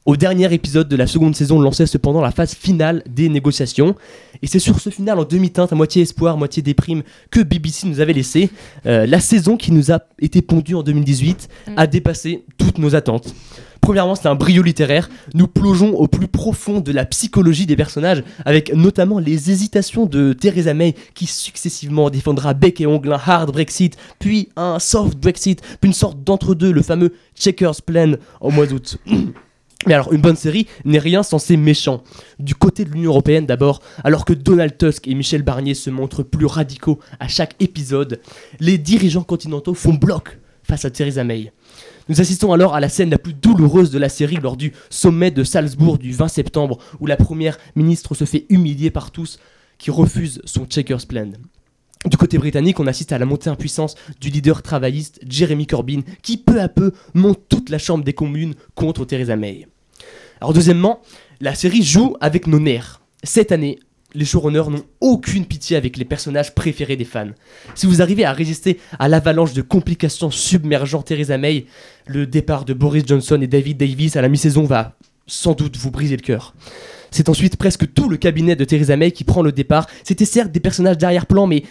au 0.10 0.18
dernier 0.18 0.52
épisode 0.52 0.90
de 0.90 0.96
la 0.96 1.06
seconde 1.06 1.36
saison 1.36 1.60
lançait 1.60 1.86
cependant 1.86 2.20
la 2.20 2.32
phase 2.32 2.56
finale 2.56 3.04
des 3.08 3.30
négociations. 3.30 3.96
Et 4.42 4.48
c'est 4.48 4.58
sur 4.58 4.80
ce 4.80 4.90
final 4.90 5.20
en 5.20 5.24
demi-teinte, 5.24 5.72
à 5.72 5.76
moitié 5.76 6.02
espoir, 6.02 6.36
moitié 6.36 6.64
déprime, 6.64 7.04
que 7.30 7.42
BBC 7.42 7.86
nous 7.86 8.00
avait 8.00 8.14
laissé. 8.14 8.50
Euh, 8.88 9.06
la 9.06 9.20
saison 9.20 9.56
qui 9.56 9.72
nous 9.72 9.92
a 9.92 10.00
été 10.20 10.42
pondue 10.42 10.74
en 10.74 10.82
2018 10.82 11.48
mm. 11.68 11.74
a 11.78 11.86
dépassé 11.86 12.44
toutes 12.58 12.80
nos 12.80 12.96
attentes. 12.96 13.36
Premièrement, 13.82 14.16
c'est 14.16 14.28
un 14.28 14.34
brio 14.34 14.64
littéraire. 14.64 15.12
Nous 15.36 15.48
plongeons 15.48 15.94
au 15.94 16.08
plus 16.08 16.28
profond 16.28 16.80
de 16.80 16.92
la 16.92 17.06
psychologie 17.06 17.68
des 17.68 17.76
personnages, 17.76 18.24
avec 18.46 18.74
notamment 18.74 19.20
les 19.20 19.52
hésitations 19.52 20.08
de 20.08 20.34
Theresa 20.34 20.74
May, 20.74 20.96
qui 21.14 21.28
successivement 21.28 22.10
défendra 22.10 22.56
bec 22.56 22.82
et 22.82 22.88
ongle 22.88 23.14
un 23.14 23.22
hard 23.24 23.52
Brexit, 23.52 23.96
puis 24.18 24.50
un 24.56 24.80
soft 24.80 25.20
Brexit, 25.20 25.62
puis 25.80 25.90
une 25.90 25.94
sorte 25.94 26.24
d'entre-deux, 26.24 26.72
le 26.72 26.82
fameux 26.82 27.14
Checkers 27.36 27.84
Plan 27.84 28.14
au 28.42 28.50
mois 28.50 28.66
d'août. 28.66 28.98
Mais 29.90 29.96
alors, 29.96 30.14
une 30.14 30.22
bonne 30.22 30.36
série 30.36 30.68
n'est 30.86 31.00
rien 31.00 31.24
sans 31.24 31.40
ses 31.40 31.58
méchants. 31.58 32.04
Du 32.38 32.54
côté 32.54 32.86
de 32.86 32.92
l'Union 32.92 33.10
Européenne 33.10 33.48
d'abord, 33.48 33.82
alors 34.04 34.24
que 34.24 34.34
Donald 34.34 34.78
Tusk 34.78 35.08
et 35.08 35.16
Michel 35.16 35.42
Barnier 35.42 35.74
se 35.74 35.90
montrent 35.90 36.22
plus 36.22 36.46
radicaux 36.46 37.00
à 37.20 37.28
chaque 37.28 37.56
épisode, 37.60 38.22
les 38.60 38.78
dirigeants 38.78 39.24
continentaux 39.24 39.74
font 39.74 39.96
bloc 39.96 40.38
face 40.62 40.86
à 40.86 40.92
Theresa 40.92 41.24
May. 41.24 41.52
Nous 42.08 42.22
assistons 42.22 42.54
alors 42.54 42.76
à 42.76 42.80
la 42.80 42.88
scène 42.88 43.10
la 43.10 43.18
plus 43.18 43.34
douloureuse 43.34 43.90
de 43.90 43.98
la 43.98 44.10
série 44.10 44.38
lors 44.38 44.58
du 44.58 44.74
sommet 44.92 45.32
de 45.32 45.44
Salzbourg 45.44 45.98
du 45.98 46.12
20 46.12 46.28
septembre, 46.28 46.78
où 47.00 47.08
la 47.08 47.18
première 47.18 47.58
ministre 47.76 48.14
se 48.14 48.26
fait 48.26 48.46
humilier 48.50 48.92
par 48.92 49.10
tous 49.10 49.40
qui 49.80 49.90
refusent 49.90 50.44
son 50.46 50.68
Checkers 50.68 51.08
Plan. 51.08 51.32
Du 52.06 52.16
côté 52.16 52.38
britannique, 52.38 52.80
on 52.80 52.86
assiste 52.86 53.12
à 53.12 53.18
la 53.18 53.26
montée 53.26 53.50
en 53.50 53.56
puissance 53.56 53.96
du 54.22 54.30
leader 54.30 54.62
travailliste 54.62 55.20
Jeremy 55.28 55.66
Corbyn, 55.66 56.02
qui 56.22 56.38
peu 56.38 56.62
à 56.62 56.70
peu 56.70 56.92
monte 57.16 57.40
toute 57.50 57.72
la 57.72 57.80
Chambre 57.80 58.04
des 58.04 58.14
communes 58.14 58.54
contre 58.76 59.04
Theresa 59.04 59.36
May. 59.36 59.66
Alors 60.42 60.54
deuxièmement, 60.54 61.02
la 61.42 61.56
série 61.56 61.84
joue 61.84 62.16
avec 62.22 62.48
nos 62.48 62.60
nerfs. 62.60 63.02
Cette 63.24 63.52
année, 63.52 63.80
les 64.14 64.26
showrunners 64.26 64.70
n'ont 64.70 64.86
aucune 65.02 65.46
pitié 65.46 65.78
avec 65.78 65.98
les 65.98 66.06
personnages 66.06 66.56
préférés 66.56 66.96
des 66.96 67.06
fans. 67.06 67.30
Si 67.76 67.86
vous 67.86 68.02
arrivez 68.02 68.26
à 68.26 68.34
résister 68.34 68.80
à 68.98 69.08
l'avalanche 69.08 69.54
de 69.54 69.62
complications 69.62 70.32
submergeant 70.32 71.02
Theresa 71.02 71.38
May, 71.38 71.66
le 72.08 72.26
départ 72.26 72.66
de 72.66 72.74
Boris 72.74 73.04
Johnson 73.06 73.40
et 73.42 73.48
David 73.48 73.78
Davis 73.78 74.16
à 74.16 74.22
la 74.22 74.30
mi-saison 74.30 74.64
va 74.64 74.96
sans 75.28 75.54
doute 75.54 75.78
vous 75.78 75.92
briser 75.92 76.16
le 76.16 76.24
cœur. 76.24 76.56
C'est 77.12 77.30
ensuite 77.30 77.56
presque 77.56 77.94
tout 77.94 78.10
le 78.10 78.18
cabinet 78.18 78.56
de 78.56 78.66
Theresa 78.66 78.98
May 78.98 79.12
qui 79.12 79.24
prend 79.24 79.42
le 79.42 79.52
départ. 79.52 79.88
C'était 80.04 80.26
certes 80.26 80.52
des 80.52 80.60
personnages 80.60 80.98
d'arrière-plan, 80.98 81.48
mais 81.48 81.64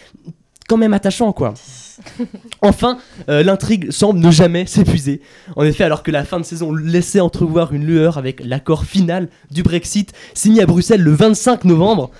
quand 0.69 0.77
même 0.77 0.95
attachants, 0.95 1.33
quoi. 1.33 1.55
Enfin, 2.63 2.99
euh, 3.29 3.43
l'intrigue 3.43 3.91
semble 3.91 4.21
ne 4.21 4.31
jamais 4.31 4.67
s'épuiser. 4.67 5.21
En 5.57 5.65
effet, 5.65 5.83
alors 5.83 6.05
que 6.05 6.13
la 6.13 6.25
fin 6.25 6.39
de 6.39 6.45
saison 6.45 6.73
laissait 6.73 7.19
entrevoir 7.19 7.73
une 7.73 7.85
lueur 7.85 8.19
avec 8.19 8.41
l'accord 8.45 8.85
final 8.85 9.29
du 9.51 9.65
Brexit 9.65 10.13
signé 10.35 10.63
à 10.63 10.67
Bruxelles 10.67 11.03
le 11.03 11.11
25 11.11 11.65
novembre, 11.65 12.11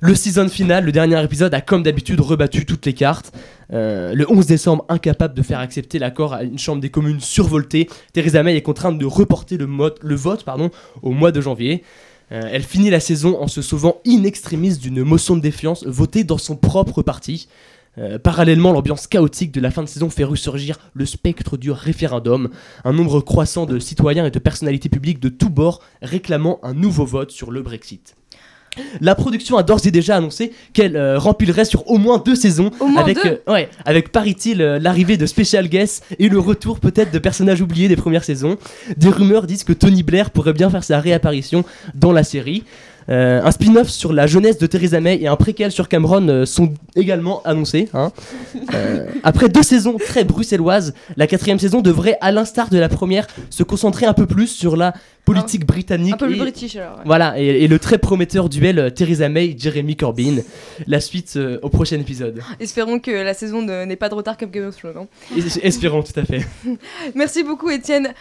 le 0.00 0.16
season 0.16 0.48
final, 0.48 0.84
le 0.84 0.90
dernier 0.90 1.22
épisode, 1.22 1.54
a 1.54 1.60
comme 1.60 1.84
d'habitude 1.84 2.20
rebattu 2.20 2.66
toutes 2.66 2.84
les 2.86 2.92
cartes. 2.92 3.32
Euh, 3.72 4.14
le 4.14 4.30
11 4.30 4.46
décembre, 4.46 4.84
incapable 4.88 5.32
de 5.32 5.42
faire 5.42 5.60
accepter 5.60 6.00
l'accord 6.00 6.34
à 6.34 6.42
une 6.42 6.58
chambre 6.58 6.80
des 6.80 6.90
communes 6.90 7.20
survoltée, 7.20 7.88
Theresa 8.12 8.42
May 8.42 8.56
est 8.56 8.62
contrainte 8.62 8.98
de 8.98 9.06
reporter 9.06 9.56
le, 9.56 9.68
le 10.00 10.14
vote 10.16 10.44
pardon, 10.44 10.70
au 11.02 11.12
mois 11.12 11.30
de 11.30 11.40
janvier. 11.40 11.84
Euh, 12.32 12.40
elle 12.50 12.62
finit 12.62 12.90
la 12.90 12.98
saison 12.98 13.40
en 13.40 13.46
se 13.46 13.62
sauvant 13.62 14.00
in 14.06 14.24
extremis 14.24 14.76
d'une 14.76 15.04
motion 15.04 15.36
de 15.36 15.40
défiance 15.40 15.86
votée 15.86 16.24
dans 16.24 16.38
son 16.38 16.56
propre 16.56 17.02
parti. 17.02 17.46
Euh, 17.98 18.18
parallèlement, 18.18 18.72
l'ambiance 18.72 19.06
chaotique 19.06 19.52
de 19.52 19.60
la 19.60 19.70
fin 19.70 19.82
de 19.82 19.88
saison 19.88 20.08
fait 20.08 20.24
ressurgir 20.24 20.78
le 20.94 21.04
spectre 21.04 21.56
du 21.56 21.70
référendum, 21.70 22.48
un 22.84 22.92
nombre 22.92 23.20
croissant 23.20 23.66
de 23.66 23.78
citoyens 23.78 24.24
et 24.24 24.30
de 24.30 24.38
personnalités 24.38 24.88
publiques 24.88 25.20
de 25.20 25.28
tous 25.28 25.50
bords 25.50 25.80
réclamant 26.00 26.58
un 26.62 26.72
nouveau 26.74 27.04
vote 27.04 27.30
sur 27.30 27.50
le 27.50 27.62
Brexit. 27.62 28.14
La 29.00 29.14
production 29.14 29.58
a 29.58 29.62
d'ores 29.62 29.86
et 29.86 29.90
déjà 29.90 30.16
annoncé 30.16 30.52
qu'elle 30.72 30.96
euh, 30.96 31.18
remplirait 31.18 31.66
sur 31.66 31.90
au 31.90 31.98
moins 31.98 32.18
deux 32.18 32.34
saisons 32.34 32.70
avec, 32.96 33.18
euh, 33.26 33.36
ouais, 33.46 33.68
avec 33.84 34.10
paraît-il 34.10 34.62
euh, 34.62 34.78
l'arrivée 34.78 35.18
de 35.18 35.26
special 35.26 35.68
guests 35.68 36.04
et 36.18 36.28
le 36.28 36.38
retour 36.38 36.80
peut-être 36.80 37.12
de 37.12 37.18
personnages 37.18 37.60
oubliés 37.60 37.88
des 37.88 37.96
premières 37.96 38.24
saisons. 38.24 38.56
Des 38.96 39.08
rumeurs 39.08 39.46
disent 39.46 39.64
que 39.64 39.74
Tony 39.74 40.02
Blair 40.02 40.30
pourrait 40.30 40.54
bien 40.54 40.70
faire 40.70 40.84
sa 40.84 41.00
réapparition 41.00 41.64
dans 41.94 42.12
la 42.12 42.24
série. 42.24 42.64
Un 43.08 43.50
spin-off 43.50 43.88
sur 43.88 44.12
la 44.12 44.26
jeunesse 44.26 44.58
de 44.58 44.66
Theresa 44.66 45.00
May 45.00 45.18
et 45.20 45.28
un 45.28 45.36
préquel 45.36 45.72
sur 45.72 45.88
Cameron 45.88 46.44
sont 46.46 46.74
également 46.96 47.42
annoncés. 47.44 47.88
Hein. 47.94 48.12
après 49.22 49.48
deux 49.48 49.62
saisons 49.62 49.96
très 49.98 50.24
bruxelloises, 50.24 50.94
la 51.16 51.26
quatrième 51.26 51.58
saison 51.58 51.80
devrait, 51.80 52.18
à 52.20 52.32
l'instar 52.32 52.68
de 52.68 52.78
la 52.78 52.88
première, 52.88 53.26
se 53.50 53.62
concentrer 53.62 54.06
un 54.06 54.14
peu 54.14 54.26
plus 54.26 54.48
sur 54.48 54.76
la 54.76 54.94
politique 55.24 55.64
britannique. 55.66 56.14
Un 56.14 56.16
peu 56.16 56.26
et- 56.26 56.30
plus 56.30 56.38
british 56.38 56.76
alors. 56.76 56.96
ouais. 56.96 57.02
Voilà, 57.04 57.38
et, 57.40 57.44
et 57.64 57.68
le 57.68 57.78
très 57.78 57.98
prometteur 57.98 58.48
duel 58.48 58.78
euh, 58.78 58.90
Theresa 58.90 59.28
May-Jeremy 59.28 59.96
Corbyn. 59.96 60.36
La 60.86 61.00
suite 61.00 61.34
euh, 61.36 61.58
au 61.62 61.68
prochain 61.68 61.98
épisode. 62.00 62.40
Espérons 62.60 62.98
que 62.98 63.10
la 63.10 63.34
saison 63.34 63.62
n'ait 63.62 63.96
pas 63.96 64.08
de 64.08 64.14
retard 64.14 64.36
comme 64.36 64.50
Game 64.50 64.66
of 64.66 64.76
Thrones. 64.76 64.94
hein. 64.96 65.06
Espérons, 65.62 66.02
tout 66.02 66.18
à 66.18 66.24
fait. 66.24 66.42
Merci 67.14 67.42
beaucoup 67.44 67.70
Étienne. 67.70 68.12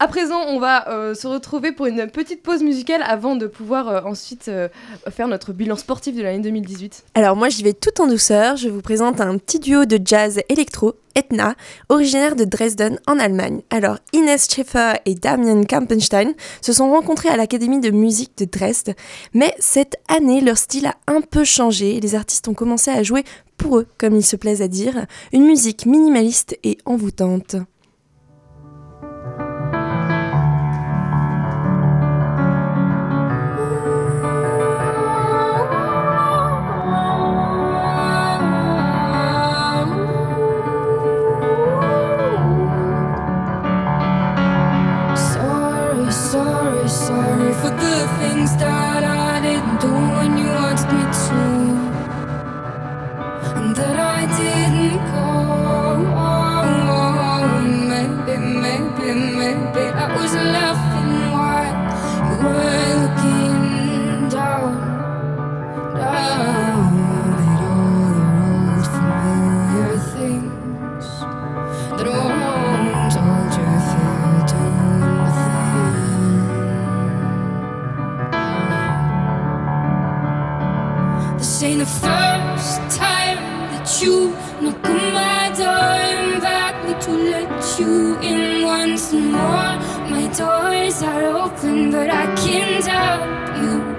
À 0.00 0.06
présent, 0.06 0.38
on 0.46 0.60
va 0.60 0.88
euh, 0.90 1.14
se 1.14 1.26
retrouver 1.26 1.72
pour 1.72 1.86
une 1.86 2.06
petite 2.08 2.42
pause 2.42 2.62
musicale 2.62 3.02
avant 3.04 3.34
de 3.34 3.46
pouvoir 3.48 3.88
euh, 3.88 4.00
ensuite 4.04 4.46
euh, 4.48 4.68
faire 5.10 5.26
notre 5.26 5.52
bilan 5.52 5.74
sportif 5.76 6.14
de 6.16 6.22
l'année 6.22 6.38
2018. 6.38 7.04
Alors 7.14 7.34
moi 7.34 7.48
j'y 7.48 7.64
vais 7.64 7.72
tout 7.72 8.00
en 8.00 8.06
douceur, 8.06 8.56
je 8.56 8.68
vous 8.68 8.80
présente 8.80 9.20
un 9.20 9.36
petit 9.38 9.58
duo 9.58 9.86
de 9.86 9.98
jazz 10.04 10.40
électro, 10.48 10.94
Etna, 11.14 11.54
originaire 11.88 12.36
de 12.36 12.44
Dresden 12.44 12.98
en 13.06 13.18
Allemagne. 13.18 13.62
Alors 13.70 13.98
Ines 14.12 14.38
Schäfer 14.38 14.94
et 15.04 15.14
Damien 15.14 15.64
Kampenstein 15.64 16.34
se 16.60 16.72
sont 16.72 16.90
rencontrés 16.90 17.28
à 17.28 17.36
l'Académie 17.36 17.80
de 17.80 17.90
musique 17.90 18.36
de 18.38 18.44
Dresde, 18.44 18.94
mais 19.34 19.54
cette 19.58 19.96
année 20.08 20.40
leur 20.40 20.58
style 20.58 20.86
a 20.86 20.96
un 21.06 21.20
peu 21.20 21.44
changé 21.44 21.96
et 21.96 22.00
les 22.00 22.14
artistes 22.14 22.48
ont 22.48 22.54
commencé 22.54 22.90
à 22.90 23.02
jouer 23.02 23.24
pour 23.56 23.78
eux, 23.78 23.86
comme 23.98 24.16
ils 24.16 24.24
se 24.24 24.36
plaisent 24.36 24.62
à 24.62 24.68
dire, 24.68 25.06
une 25.32 25.44
musique 25.44 25.84
minimaliste 25.84 26.56
et 26.62 26.78
envoûtante. 26.84 27.56
Open, 91.58 91.90
but 91.90 92.10
I 92.10 92.34
can't 92.36 92.84
help 92.86 93.56
you 93.56 93.96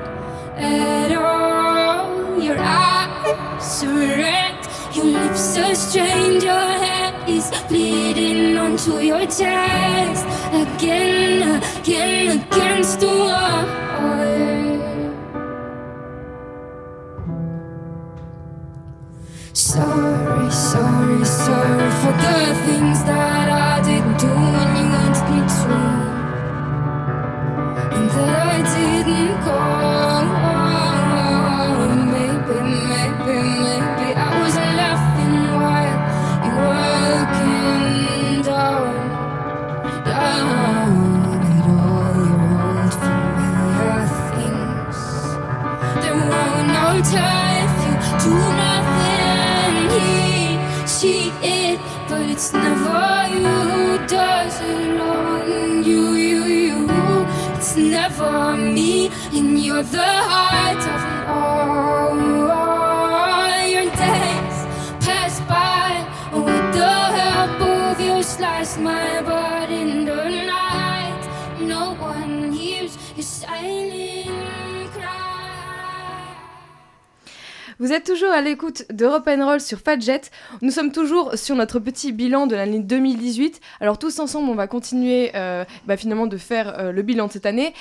at 0.58 1.12
all. 1.12 2.42
Your 2.42 2.58
eyes 2.58 3.84
are 3.84 3.94
red, 3.94 4.68
your 4.96 5.06
lips 5.06 5.58
are 5.58 5.76
strange, 5.76 6.44
your 6.44 6.54
head 6.54 7.30
is 7.30 7.52
bleeding 7.68 8.58
onto 8.58 9.00
your 9.00 9.26
chest 9.26 10.26
again, 10.54 11.62
again, 11.80 12.40
against 12.40 13.00
the 13.02 13.08
wall. 13.08 13.89
À 78.40 78.42
l'écoute 78.42 78.86
d'Europe 78.90 79.28
Roll 79.28 79.60
sur 79.60 79.80
Fadjet. 79.80 80.22
Nous 80.62 80.72
sommes 80.72 80.94
toujours 80.94 81.34
sur 81.36 81.58
notre 81.58 81.78
petit 81.80 82.14
bilan 82.14 82.48
de 82.48 82.56
l'année 82.56 82.80
2018. 82.80 83.60
Alors 83.82 84.00
tous 84.00 84.18
ensemble, 84.20 84.50
on 84.50 84.56
va 84.56 84.66
continuer 84.66 85.32
euh, 85.36 85.66
bah, 85.88 85.98
finalement 85.98 86.26
de 86.26 86.38
faire 86.38 86.80
euh, 86.80 86.94
le 86.94 87.02
bilan 87.02 87.28
de 87.28 87.34
cette 87.34 87.46
année. 87.46 87.74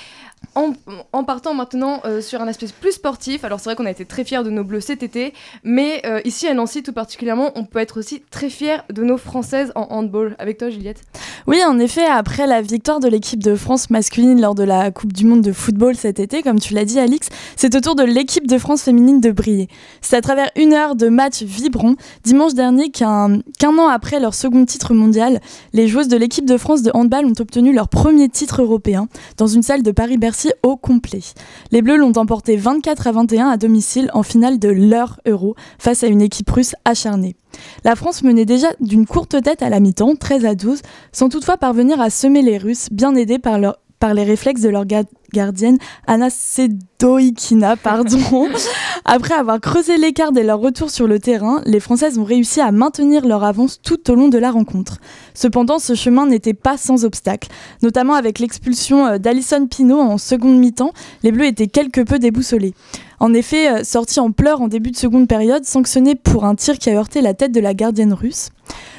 En, 0.54 1.24
partant 1.24 1.52
maintenant 1.54 2.00
euh, 2.04 2.20
sur 2.20 2.40
un 2.40 2.48
aspect 2.48 2.66
plus 2.80 2.92
sportif, 2.92 3.44
alors 3.44 3.60
c'est 3.60 3.66
vrai 3.66 3.76
qu'on 3.76 3.86
a 3.86 3.90
été 3.90 4.04
très 4.04 4.24
fiers 4.24 4.42
de 4.42 4.50
nos 4.50 4.64
bleus 4.64 4.80
cet 4.80 5.02
été, 5.02 5.32
mais 5.62 6.02
ici 6.24 6.46
à 6.48 6.54
Nancy 6.54 6.82
tout 6.82 6.92
particulièrement, 6.92 7.52
on 7.54 7.64
peut 7.64 7.78
être 7.78 7.98
aussi 7.98 8.22
très 8.30 8.50
fiers 8.50 8.78
de 8.88 9.02
nos 9.02 9.18
françaises 9.18 9.72
en 9.74 9.86
handball. 9.90 10.34
Avec 10.38 10.58
toi 10.58 10.70
Juliette 10.70 11.02
Oui, 11.46 11.60
en 11.64 11.78
effet, 11.78 12.04
après 12.04 12.46
la 12.46 12.62
victoire 12.62 13.00
de 13.00 13.08
l'équipe 13.08 13.42
de 13.42 13.54
France 13.54 13.90
masculine 13.90 14.40
lors 14.40 14.54
de 14.54 14.62
la 14.64 14.90
Coupe 14.90 15.12
du 15.12 15.24
Monde 15.24 15.42
de 15.42 15.52
football 15.52 15.96
cet 15.96 16.18
été, 16.18 16.42
comme 16.42 16.58
tu 16.58 16.74
l'as 16.74 16.84
dit 16.84 16.98
Alix, 16.98 17.28
c'est 17.56 17.74
au 17.74 17.80
tour 17.80 17.94
de 17.94 18.04
l'équipe 18.04 18.46
de 18.46 18.58
France 18.58 18.82
féminine 18.82 19.20
de 19.20 19.30
briller. 19.30 19.68
C'est 20.00 20.16
à 20.16 20.20
travers 20.20 20.47
une 20.56 20.72
heure 20.72 20.96
de 20.96 21.08
match 21.08 21.42
vibrant 21.42 21.94
dimanche 22.24 22.54
dernier 22.54 22.90
qu'un 22.90 23.40
an 23.64 23.88
après 23.88 24.20
leur 24.20 24.34
second 24.34 24.64
titre 24.64 24.94
mondial, 24.94 25.40
les 25.72 25.88
joueuses 25.88 26.08
de 26.08 26.16
l'équipe 26.16 26.46
de 26.46 26.56
France 26.56 26.82
de 26.82 26.90
handball 26.94 27.26
ont 27.26 27.40
obtenu 27.40 27.72
leur 27.72 27.88
premier 27.88 28.28
titre 28.28 28.62
européen 28.62 29.08
dans 29.36 29.46
une 29.46 29.62
salle 29.62 29.82
de 29.82 29.90
Paris-Bercy 29.90 30.52
au 30.62 30.76
complet. 30.76 31.20
Les 31.70 31.82
Bleus 31.82 31.96
l'ont 31.96 32.12
emporté 32.16 32.56
24 32.56 33.06
à 33.06 33.12
21 33.12 33.48
à 33.48 33.56
domicile 33.56 34.10
en 34.14 34.22
finale 34.22 34.58
de 34.58 34.68
leur 34.68 35.20
Euro 35.26 35.54
face 35.78 36.02
à 36.04 36.06
une 36.06 36.22
équipe 36.22 36.50
russe 36.50 36.74
acharnée. 36.84 37.36
La 37.84 37.96
France 37.96 38.22
menait 38.22 38.44
déjà 38.44 38.68
d'une 38.80 39.06
courte 39.06 39.42
tête 39.42 39.62
à 39.62 39.68
la 39.68 39.80
mi-temps, 39.80 40.16
13 40.16 40.44
à 40.44 40.54
12, 40.54 40.80
sans 41.12 41.28
toutefois 41.28 41.56
parvenir 41.56 42.00
à 42.00 42.10
semer 42.10 42.42
les 42.42 42.58
Russes, 42.58 42.88
bien 42.90 43.14
aidés 43.14 43.38
par, 43.38 43.58
leur, 43.58 43.78
par 43.98 44.14
les 44.14 44.24
réflexes 44.24 44.60
de 44.60 44.68
leur 44.68 44.84
ga- 44.86 45.02
gardienne 45.32 45.78
Anna 46.06 46.30
Sedoikina. 46.30 47.76
Pardon. 47.76 48.18
Après 49.04 49.34
avoir 49.34 49.60
creusé 49.60 49.96
l'écart 49.96 50.32
dès 50.32 50.42
leur 50.42 50.60
retour 50.60 50.90
sur 50.90 51.06
le 51.06 51.18
terrain, 51.18 51.62
les 51.64 51.80
Françaises 51.80 52.18
ont 52.18 52.24
réussi 52.24 52.60
à 52.60 52.72
maintenir 52.72 53.26
leur 53.26 53.44
avance 53.44 53.80
tout 53.82 54.10
au 54.10 54.14
long 54.14 54.28
de 54.28 54.38
la 54.38 54.50
rencontre. 54.50 54.98
Cependant, 55.34 55.78
ce 55.78 55.94
chemin 55.94 56.26
n'était 56.26 56.54
pas 56.54 56.76
sans 56.76 57.04
obstacle, 57.04 57.48
notamment 57.82 58.14
avec 58.14 58.38
l'expulsion 58.38 59.06
euh, 59.06 59.18
d'Alison 59.18 59.66
Pinault 59.66 60.00
en 60.00 60.18
seconde 60.18 60.58
mi-temps, 60.58 60.92
les 61.22 61.32
Bleus 61.32 61.46
étaient 61.46 61.68
quelque 61.68 62.00
peu 62.00 62.18
déboussolés. 62.18 62.74
En 63.20 63.34
effet, 63.34 63.68
euh, 63.70 63.84
sorti 63.84 64.20
en 64.20 64.30
pleurs 64.30 64.60
en 64.60 64.68
début 64.68 64.90
de 64.90 64.96
seconde 64.96 65.26
période, 65.28 65.64
sanctionné 65.64 66.14
pour 66.14 66.44
un 66.44 66.54
tir 66.54 66.78
qui 66.78 66.90
a 66.90 66.94
heurté 66.94 67.20
la 67.20 67.34
tête 67.34 67.52
de 67.52 67.60
la 67.60 67.74
gardienne 67.74 68.12
russe. 68.12 68.50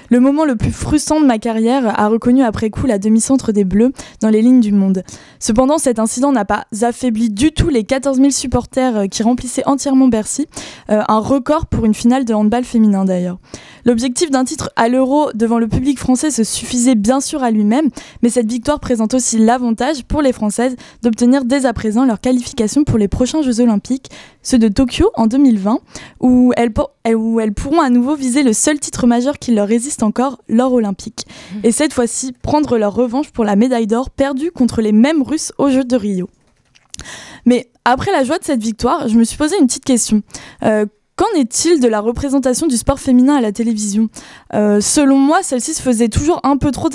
Le 0.09 0.19
moment 0.19 0.43
le 0.43 0.55
plus 0.55 0.71
frustrant 0.71 1.21
de 1.21 1.25
ma 1.25 1.37
carrière, 1.37 1.99
a 1.99 2.07
reconnu 2.07 2.43
après 2.43 2.71
coup 2.71 2.87
la 2.87 2.97
demi-centre 2.97 3.51
des 3.51 3.63
Bleus 3.63 3.91
dans 4.21 4.29
les 4.29 4.41
lignes 4.41 4.59
du 4.59 4.71
monde. 4.71 5.03
Cependant, 5.39 5.77
cet 5.77 5.99
incident 5.99 6.31
n'a 6.31 6.45
pas 6.45 6.65
affaibli 6.81 7.29
du 7.29 7.51
tout 7.51 7.69
les 7.69 7.83
14 7.83 8.17
000 8.17 8.31
supporters 8.31 8.97
euh, 8.97 9.05
qui 9.05 9.21
remplissaient 9.21 9.67
entièrement 9.67 10.07
Bercy, 10.07 10.47
euh, 10.89 11.01
un 11.07 11.19
record 11.19 11.67
pour 11.67 11.85
une 11.85 11.93
finale 11.93 12.25
de 12.25 12.33
handball 12.33 12.63
féminin 12.63 13.05
d'ailleurs. 13.05 13.37
L'objectif 13.85 14.31
d'un 14.31 14.45
titre 14.45 14.71
à 14.75 14.89
l'euro 14.89 15.31
devant 15.33 15.59
le 15.59 15.67
public 15.67 15.99
français 15.99 16.31
se 16.31 16.43
suffisait 16.43 16.95
bien 16.95 17.21
sûr 17.21 17.43
à 17.43 17.51
lui-même, 17.51 17.89
mais 18.21 18.29
cette 18.29 18.49
victoire 18.49 18.79
présente 18.79 19.13
aussi 19.13 19.37
l'avantage 19.37 20.03
pour 20.03 20.21
les 20.21 20.33
Françaises 20.33 20.75
d'obtenir 21.03 21.45
dès 21.45 21.65
à 21.65 21.73
présent 21.73 22.05
leur 22.05 22.19
qualification 22.19 22.83
pour 22.83 22.97
les 22.97 23.07
prochains 23.07 23.41
Jeux 23.41 23.61
Olympiques, 23.61 24.09
ceux 24.41 24.57
de 24.57 24.67
Tokyo 24.67 25.11
en 25.15 25.27
2020, 25.27 25.79
où 26.21 26.53
elles, 26.55 26.71
pour- 26.71 26.91
où 27.13 27.39
elles 27.39 27.53
pourront 27.53 27.81
à 27.81 27.89
nouveau 27.89 28.15
viser 28.15 28.43
le 28.43 28.53
seul 28.53 28.79
titre 28.79 29.05
majeur 29.07 29.37
qui 29.37 29.53
leur 29.53 29.67
résiste 29.67 30.03
encore, 30.03 30.39
l'or 30.47 30.73
olympique. 30.73 31.25
Et 31.63 31.71
cette 31.71 31.93
fois-ci, 31.93 32.33
prendre 32.41 32.77
leur 32.77 32.93
revanche 32.93 33.31
pour 33.31 33.43
la 33.45 33.55
médaille 33.55 33.87
d'or 33.87 34.09
perdue 34.09 34.51
contre 34.51 34.81
les 34.81 34.91
mêmes 34.91 35.21
Russes 35.21 35.51
aux 35.57 35.69
Jeux 35.69 35.83
de 35.83 35.95
Rio. 35.95 36.29
Mais 37.45 37.69
après 37.85 38.11
la 38.11 38.23
joie 38.23 38.37
de 38.39 38.43
cette 38.43 38.61
victoire, 38.61 39.07
je 39.07 39.15
me 39.17 39.23
suis 39.23 39.37
posé 39.37 39.57
une 39.59 39.67
petite 39.67 39.85
question. 39.85 40.21
Euh, 40.63 40.85
Qu'en 41.19 41.37
est-il 41.37 41.81
de 41.81 41.89
la 41.89 41.99
représentation 41.99 42.65
du 42.65 42.77
sport 42.77 42.97
féminin 42.97 43.35
à 43.35 43.41
la 43.41 43.51
télévision? 43.51 44.07
Euh, 44.53 44.79
Selon 44.79 45.17
moi, 45.17 45.43
celle-ci 45.43 45.73
se 45.73 45.81
faisait 45.81 46.07
toujours 46.07 46.39
un 46.43 46.55
peu 46.55 46.71
trop, 46.71 46.87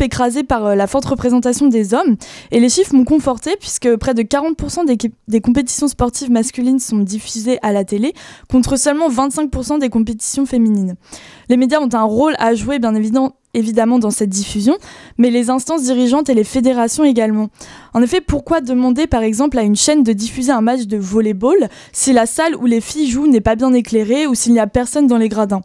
écrasée 0.00 0.44
par 0.44 0.64
euh, 0.64 0.74
la 0.74 0.86
forte 0.86 1.04
représentation 1.04 1.66
des 1.66 1.92
hommes. 1.92 2.16
Et 2.52 2.58
les 2.58 2.70
chiffres 2.70 2.94
m'ont 2.94 3.04
conforté 3.04 3.56
puisque 3.60 3.96
près 3.96 4.14
de 4.14 4.22
40% 4.22 4.86
des, 4.86 4.96
des 5.28 5.40
compétitions 5.42 5.88
sportives 5.88 6.30
masculines 6.30 6.78
sont 6.78 7.00
diffusées 7.00 7.58
à 7.60 7.72
la 7.72 7.84
télé, 7.84 8.14
contre 8.50 8.76
seulement 8.76 9.10
25% 9.10 9.78
des 9.78 9.90
compétitions 9.90 10.46
féminines. 10.46 10.94
Les 11.50 11.58
médias 11.58 11.80
ont 11.80 11.92
un 11.92 12.04
rôle 12.04 12.36
à 12.38 12.54
jouer, 12.54 12.78
bien 12.78 12.94
évidemment, 12.94 13.34
évidemment 13.54 13.98
dans 13.98 14.10
cette 14.10 14.30
diffusion, 14.30 14.76
mais 15.18 15.30
les 15.30 15.50
instances 15.50 15.82
dirigeantes 15.82 16.28
et 16.28 16.34
les 16.34 16.44
fédérations 16.44 17.04
également. 17.04 17.48
En 17.94 18.02
effet, 18.02 18.20
pourquoi 18.20 18.60
demander 18.60 19.06
par 19.06 19.22
exemple 19.22 19.58
à 19.58 19.62
une 19.62 19.76
chaîne 19.76 20.02
de 20.02 20.12
diffuser 20.12 20.52
un 20.52 20.60
match 20.60 20.82
de 20.82 20.96
volleyball 20.96 21.68
si 21.92 22.12
la 22.12 22.26
salle 22.26 22.56
où 22.56 22.66
les 22.66 22.80
filles 22.80 23.10
jouent 23.10 23.26
n'est 23.26 23.40
pas 23.40 23.56
bien 23.56 23.72
éclairée 23.72 24.26
ou 24.26 24.34
s'il 24.34 24.52
n'y 24.52 24.60
a 24.60 24.66
personne 24.66 25.06
dans 25.06 25.18
les 25.18 25.28
gradins? 25.28 25.62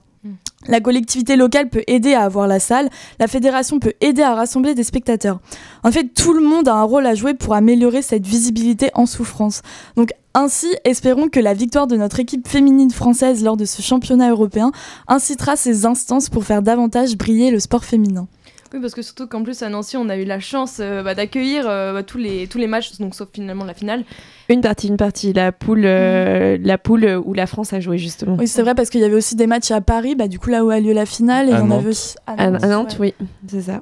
La 0.68 0.80
collectivité 0.80 1.36
locale 1.36 1.70
peut 1.70 1.84
aider 1.88 2.14
à 2.14 2.24
avoir 2.24 2.48
la 2.48 2.60
salle, 2.60 2.90
la 3.20 3.28
fédération 3.28 3.80
peut 3.80 3.94
aider 4.02 4.22
à 4.22 4.36
rassembler 4.36 4.76
des 4.76 4.84
spectateurs. 4.84 5.40
En 5.84 5.92
fait, 5.92 6.14
tout 6.14 6.34
le 6.34 6.42
monde 6.42 6.68
a 6.68 6.76
un 6.76 6.84
rôle 6.84 7.06
à 7.06 7.16
jouer 7.16 7.34
pour 7.34 7.54
améliorer 7.54 8.02
cette 8.02 8.26
visibilité 8.26 8.90
en 8.94 9.06
souffrance. 9.06 9.62
Donc 9.96 10.12
ainsi, 10.34 10.68
espérons 10.84 11.30
que 11.30 11.40
la 11.40 11.54
victoire 11.54 11.88
de 11.88 11.96
notre 11.96 12.20
équipe 12.20 12.48
féminine 12.48 12.92
française 12.92 13.44
lors 13.44 13.58
de 13.58 13.66
ce 13.66 13.82
championnat 13.82 14.32
européen 14.32 14.72
incitera 15.08 15.56
ces 15.56 15.86
instances 15.86 16.30
pour 16.30 16.44
faire 16.44 16.62
davantage 16.62 17.18
briller 17.18 17.52
le 17.52 17.60
sport 17.60 17.86
féminin. 17.86 18.28
Oui, 18.76 18.82
parce 18.82 18.94
que 18.94 19.02
surtout 19.02 19.26
qu'en 19.26 19.42
plus 19.42 19.64
à 19.64 19.70
Nancy, 19.70 19.96
on 19.96 20.10
a 20.10 20.18
eu 20.18 20.26
la 20.26 20.42
chance 20.42 20.78
euh, 20.82 21.02
bah, 21.02 21.16
d'accueillir 21.16 21.64
euh, 21.68 21.94
bah, 21.94 22.04
tous, 22.04 22.18
les, 22.18 22.46
tous 22.48 22.58
les 22.58 22.68
matchs, 22.68 22.92
donc 23.00 23.16
sauf 23.16 23.30
finalement 23.32 23.64
la 23.64 23.74
finale. 23.74 24.04
Une 24.50 24.60
partie, 24.60 24.90
une 24.90 24.98
partie, 24.98 25.32
la 25.32 25.52
poule, 25.54 25.84
euh, 25.86 26.58
la 26.62 26.78
poule 26.78 27.06
où 27.26 27.34
la 27.34 27.48
France 27.48 27.72
a 27.72 27.80
joué 27.80 27.98
justement. 27.98 28.36
Oui, 28.38 28.48
c'est 28.50 28.62
vrai 28.64 28.76
parce 28.76 28.90
qu'il 28.90 29.00
y 29.00 29.06
avait 29.06 29.16
aussi 29.16 29.36
des 29.36 29.48
matchs 29.48 29.72
à 29.72 29.80
Paris, 29.80 30.16
bah, 30.16 30.28
du 30.28 30.40
coup 30.40 30.50
là 30.50 30.66
où 30.66 30.70
a 30.72 30.80
lieu 30.82 30.92
la 30.94 31.06
finale, 31.06 31.50
et 31.50 31.54
À 31.54 31.64
on 31.64 31.68
Nantes. 31.68 31.80
avait 31.80 31.90
aussi 31.90 32.16
à 32.28 32.34
À, 32.34 32.44
à 32.48 32.50
Nantes, 32.68 32.98
ouais. 33.00 33.14
oui, 33.20 33.28
c'est 33.48 33.62
ça. 33.62 33.82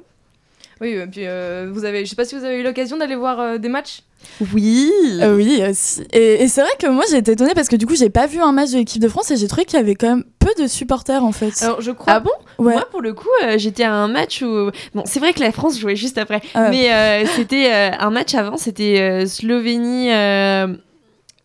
Oui, 0.80 0.90
et 0.90 1.06
puis 1.06 1.22
euh, 1.26 1.70
vous 1.72 1.84
avez, 1.84 2.04
je 2.04 2.10
sais 2.10 2.16
pas 2.16 2.24
si 2.24 2.36
vous 2.36 2.44
avez 2.44 2.60
eu 2.60 2.62
l'occasion 2.62 2.96
d'aller 2.96 3.16
voir 3.16 3.40
euh, 3.40 3.58
des 3.58 3.68
matchs? 3.68 4.02
Oui. 4.52 4.90
Euh, 5.20 5.36
oui, 5.36 5.62
aussi. 5.68 6.02
Et, 6.12 6.42
et 6.42 6.48
c'est 6.48 6.60
vrai 6.60 6.70
que 6.78 6.86
moi 6.88 7.04
j'ai 7.10 7.18
été 7.18 7.32
étonnée 7.32 7.54
parce 7.54 7.68
que 7.68 7.76
du 7.76 7.86
coup 7.86 7.94
j'ai 7.94 8.10
pas 8.10 8.26
vu 8.26 8.40
un 8.40 8.52
match 8.52 8.70
de 8.70 8.78
l'équipe 8.78 9.02
de 9.02 9.08
France 9.08 9.30
et 9.30 9.36
j'ai 9.36 9.48
trouvé 9.48 9.64
qu'il 9.64 9.78
y 9.78 9.82
avait 9.82 9.94
quand 9.94 10.08
même 10.08 10.24
peu 10.38 10.50
de 10.62 10.66
supporters 10.66 11.24
en 11.24 11.32
fait. 11.32 11.62
Alors 11.62 11.80
je 11.80 11.90
crois. 11.90 12.12
Ah 12.14 12.20
bon? 12.20 12.30
ouais. 12.58 12.74
Moi, 12.74 12.86
pour 12.90 13.00
le 13.02 13.14
coup, 13.14 13.28
euh, 13.44 13.54
j'étais 13.56 13.84
à 13.84 13.92
un 13.92 14.08
match 14.08 14.42
où. 14.42 14.70
Bon, 14.94 15.02
c'est 15.06 15.20
vrai 15.20 15.32
que 15.32 15.40
la 15.40 15.52
France 15.52 15.78
jouait 15.78 15.96
juste 15.96 16.18
après. 16.18 16.40
Ah 16.54 16.64
ouais. 16.64 16.70
Mais 16.70 16.92
euh, 16.92 17.26
c'était 17.36 17.72
euh, 17.72 17.90
un 17.98 18.10
match 18.10 18.34
avant, 18.34 18.56
c'était 18.56 19.00
euh, 19.00 19.26
Slovénie. 19.26 20.10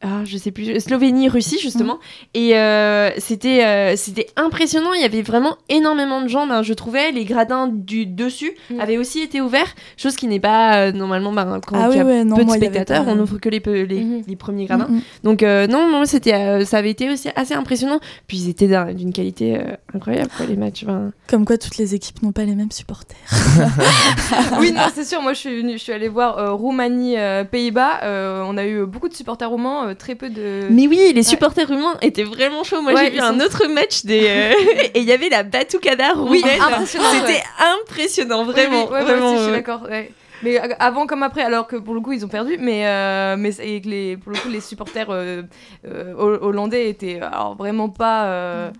Ah, 0.01 0.21
je 0.23 0.37
sais 0.37 0.51
plus, 0.51 0.79
Slovénie-Russie 0.79 1.59
justement. 1.61 1.95
Mm. 1.95 1.97
Et 2.35 2.55
euh, 2.57 3.09
c'était 3.17 3.65
euh, 3.65 3.95
c'était 3.97 4.27
impressionnant. 4.37 4.93
Il 4.93 5.01
y 5.01 5.03
avait 5.03 5.21
vraiment 5.21 5.57
énormément 5.67 6.21
de 6.21 6.29
gens. 6.29 6.47
Ben, 6.47 6.61
je 6.63 6.73
trouvais 6.73 7.11
les 7.11 7.25
gradins 7.25 7.67
du 7.67 8.05
dessus 8.05 8.51
Mm. 8.69 8.79
avaient 8.79 8.97
aussi 8.97 9.19
été 9.19 9.41
ouverts, 9.41 9.75
chose 9.97 10.15
qui 10.15 10.27
n'est 10.27 10.39
pas 10.39 10.75
euh, 10.87 10.91
normalement 10.93 11.33
ben, 11.33 11.59
quand 11.65 11.75
Ah 11.77 11.87
il 11.91 11.95
y 11.95 11.95
oui, 11.95 11.99
a 12.01 12.05
ouais, 12.05 12.23
non, 12.23 12.35
peu 12.37 12.43
de 12.43 12.47
moi, 12.47 12.55
spectateurs, 12.55 13.03
pas- 13.03 13.11
on 13.11 13.19
ouvre 13.19 13.39
que 13.39 13.49
les, 13.49 13.59
Mhm. 13.59 14.21
les 14.25 14.35
premiers 14.37 14.65
gradins. 14.65 14.87
Donc 15.23 15.43
euh, 15.43 15.67
non, 15.67 15.89
non, 15.91 16.05
c'était 16.05 16.33
euh, 16.33 16.63
ça 16.63 16.77
avait 16.77 16.91
été 16.91 17.09
aussi 17.09 17.27
assez 17.35 17.53
impressionnant. 17.53 17.99
Puis 18.27 18.37
ils 18.37 18.49
étaient 18.49 18.67
d'un- 18.69 18.93
d'une 18.93 19.11
qualité 19.11 19.57
euh, 19.57 19.73
incroyable 19.93 20.29
quoi, 20.37 20.45
les 20.45 20.55
matchs. 20.55 20.85
ben. 20.85 21.11
Comme 21.27 21.43
quoi 21.43 21.57
toutes 21.57 21.75
les 21.77 21.93
équipes 21.93 22.23
n'ont 22.23 22.31
pas 22.31 22.45
les 22.45 22.55
mêmes 22.55 22.71
supporters. 22.71 23.17
oui, 24.59 24.71
non, 24.71 24.83
c'est 24.93 25.03
sûr. 25.05 25.21
Moi, 25.21 25.33
je 25.33 25.39
suis, 25.39 25.71
je 25.73 25.77
suis 25.77 25.91
allée 25.91 26.07
voir 26.07 26.37
euh, 26.37 26.53
Roumanie, 26.53 27.17
euh, 27.17 27.43
Pays-Bas. 27.43 27.99
Euh, 28.03 28.43
on 28.47 28.57
a 28.57 28.65
eu 28.65 28.85
beaucoup 28.85 29.09
de 29.09 29.13
supporters 29.13 29.49
roumains, 29.49 29.88
euh, 29.89 29.93
très 29.95 30.15
peu 30.15 30.29
de. 30.29 30.67
Mais 30.69 30.87
oui, 30.87 31.11
les 31.13 31.23
supporters 31.23 31.69
humains 31.69 31.97
étaient 32.01 32.23
vraiment 32.23 32.63
chauds. 32.63 32.81
Moi, 32.81 32.93
Ouais, 32.93 33.05
j'ai 33.05 33.11
vu 33.11 33.19
un 33.19 33.39
autre 33.39 33.67
match 33.67 34.05
des 34.05 34.21
euh, 34.27 34.53
et 34.93 34.99
il 34.99 35.03
y 35.05 35.11
avait 35.11 35.29
la 35.29 35.43
Batucada 35.43 36.15
Oui. 36.17 36.43
C'était 36.85 37.01
ouais. 37.25 37.43
impressionnant, 37.83 38.43
vraiment, 38.45 38.85
oui, 38.85 38.91
ouais, 38.93 39.01
moi 39.01 39.03
vraiment. 39.03 39.27
aussi, 39.27 39.35
je 39.37 39.41
suis 39.43 39.51
ouais. 39.51 39.57
d'accord. 39.57 39.81
ouais. 39.89 40.11
Mais 40.41 40.57
avant 40.79 41.05
comme 41.05 41.21
après, 41.23 41.41
alors 41.41 41.67
que 41.67 41.75
pour 41.75 41.93
le 41.93 41.99
coup 41.99 42.13
ils 42.13 42.23
ont 42.23 42.29
perdu, 42.29 42.55
mais 42.59 42.87
euh, 42.87 43.35
mais 43.37 43.51
et 43.61 43.81
que 43.81 43.89
les 43.89 44.15
pour 44.15 44.31
le 44.31 44.37
coup 44.37 44.47
les 44.47 44.61
supporters 44.61 45.07
euh, 45.09 45.41
euh, 45.85 46.13
ho- 46.17 46.39
hollandais 46.47 46.89
étaient 46.89 47.19
alors 47.21 47.55
vraiment 47.57 47.89
pas. 47.89 48.23
euh, 48.27 48.71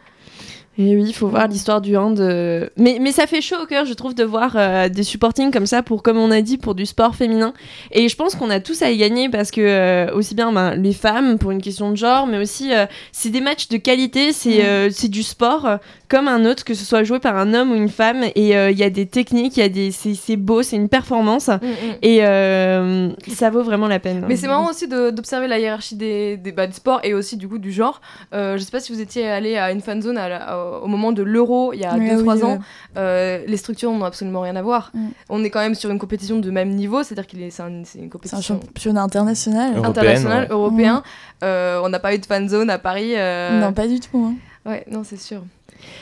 Et 0.82 0.96
oui, 0.96 1.04
il 1.08 1.14
faut 1.14 1.28
voir 1.28 1.50
l'histoire 1.50 1.82
du 1.82 1.98
hand. 1.98 2.18
euh, 2.22 2.68
Mais, 2.78 3.00
mais 3.02 3.12
ça 3.12 3.28
fait 3.28 3.42
chaud 3.42 3.58
au 3.62 3.66
cœur, 3.66 3.84
je 3.86 3.94
trouve, 3.94 4.16
de 4.16 4.24
voir 4.24 4.54
euh, 4.56 4.88
des 4.88 5.04
supportings 5.04 5.52
comme 5.52 5.66
ça 5.66 5.84
pour, 5.84 6.02
comme 6.02 6.18
on 6.18 6.32
a 6.32 6.40
dit, 6.42 6.58
pour 6.58 6.74
du 6.74 6.86
sport 6.86 7.16
féminin. 7.16 7.54
Et 7.92 8.08
je 8.08 8.16
pense 8.16 8.34
qu'on 8.34 8.50
a 8.50 8.62
tous 8.62 8.82
à 8.82 8.90
y 8.90 8.96
gagner 8.98 9.28
parce 9.28 9.52
que, 9.52 9.60
euh, 9.60 10.14
aussi 10.16 10.36
bien 10.36 10.54
ben, 10.54 10.76
les 10.76 10.94
femmes, 10.94 11.38
pour 11.38 11.52
une 11.52 11.62
question 11.62 11.92
de 11.92 11.98
genre, 11.98 12.28
mais 12.28 12.38
aussi, 12.38 12.72
c'est 13.12 13.30
des 13.30 13.42
matchs 13.42 13.68
de 13.68 13.76
qualité, 13.76 14.32
c'est 14.32 14.64
euh, 14.64 14.90
c'est 14.90 15.10
du 15.10 15.22
sport 15.22 15.68
comme 16.08 16.28
un 16.28 16.46
autre, 16.46 16.64
que 16.64 16.74
ce 16.74 16.86
soit 16.86 17.04
joué 17.04 17.20
par 17.20 17.36
un 17.38 17.54
homme 17.54 17.72
ou 17.72 17.76
une 17.76 17.90
femme. 17.90 18.24
Et 18.36 18.52
il 18.54 18.78
y 18.80 18.84
a 18.84 18.90
des 18.90 19.06
techniques, 19.06 19.58
il 19.58 19.60
y 19.60 19.64
a 19.64 19.70
des, 19.70 19.92
c'est 19.92 20.38
beau, 20.38 20.64
c'est 20.64 20.78
une 20.78 20.88
performance. 20.90 21.50
mm, 21.50 21.54
mm. 22.24 23.16
Et 23.28 23.34
ça 23.36 23.50
vaut 23.50 23.64
vraiment 23.64 23.88
la 23.88 24.00
peine. 24.00 24.24
Mais 24.28 24.38
c'est 24.38 24.48
marrant 24.48 24.70
aussi 24.70 24.88
d'observer 24.88 25.48
la 25.48 25.60
hiérarchie 25.60 25.96
des, 25.96 26.38
des, 26.38 26.52
bah, 26.54 26.68
des 26.68 26.74
sports 26.74 27.02
et 27.04 27.14
aussi 27.14 27.36
du 27.38 27.48
coup 27.50 27.58
du 27.58 27.72
genre. 27.72 28.00
Je 28.32 28.58
sais 28.58 28.72
pas 28.72 28.80
si 28.80 28.94
vous 28.94 29.02
étiez 29.02 29.28
allé 29.28 29.58
à 29.58 29.72
une 29.72 29.82
fan 29.82 30.02
zone 30.02 30.18
à 30.18 30.30
la- 30.30 30.69
au 30.84 30.88
moment 30.88 31.12
de 31.12 31.24
l'euro 31.24 31.74
il 31.74 31.80
y 31.80 31.86
a 31.86 31.96
Ouais, 31.96 32.16
2-3 32.16 32.36
oui, 32.38 32.44
ans. 32.44 32.60
Euh, 32.98 33.44
les 33.48 33.58
structures 33.58 33.92
n'ont 33.92 34.06
absolument 34.06 34.42
rien 34.42 34.56
à 34.56 34.62
voir. 34.62 34.92
Mm. 34.94 35.08
On 35.30 35.44
est 35.44 35.50
quand 35.50 35.60
même 35.60 35.76
sur 35.76 35.90
une 35.90 36.00
compétition 36.00 36.38
de 36.40 36.52
même 36.52 36.70
niveau, 36.70 37.04
c'est-à-dire 37.04 37.28
qu'il 37.28 37.42
est, 37.42 37.50
c'est 37.50 37.64
un- 37.64 37.68
une 37.70 37.86
C'est 37.86 38.04
un 38.04 38.08
compétition 38.10 38.42
championnat 38.42 39.04
international. 39.04 39.72
Européenne, 39.76 39.90
international, 39.90 40.44
ouais. 40.44 40.48
européen. 40.52 41.04
Euh, 41.44 41.80
on 41.84 41.90
n'a 41.90 42.00
pas 42.00 42.14
eu 42.16 42.20
de 42.20 42.26
fan 42.26 42.48
zone 42.50 42.70
à 42.70 42.78
Paris. 42.80 43.14
euh, 43.16 43.60
Non, 43.62 43.74
pas 43.74 43.88
du 43.88 44.00
tout. 44.00 44.18
hein. 44.18 44.34
Ouais, 44.70 44.84
non, 44.92 45.04
c'est 45.04 45.18
sûr. 45.20 45.42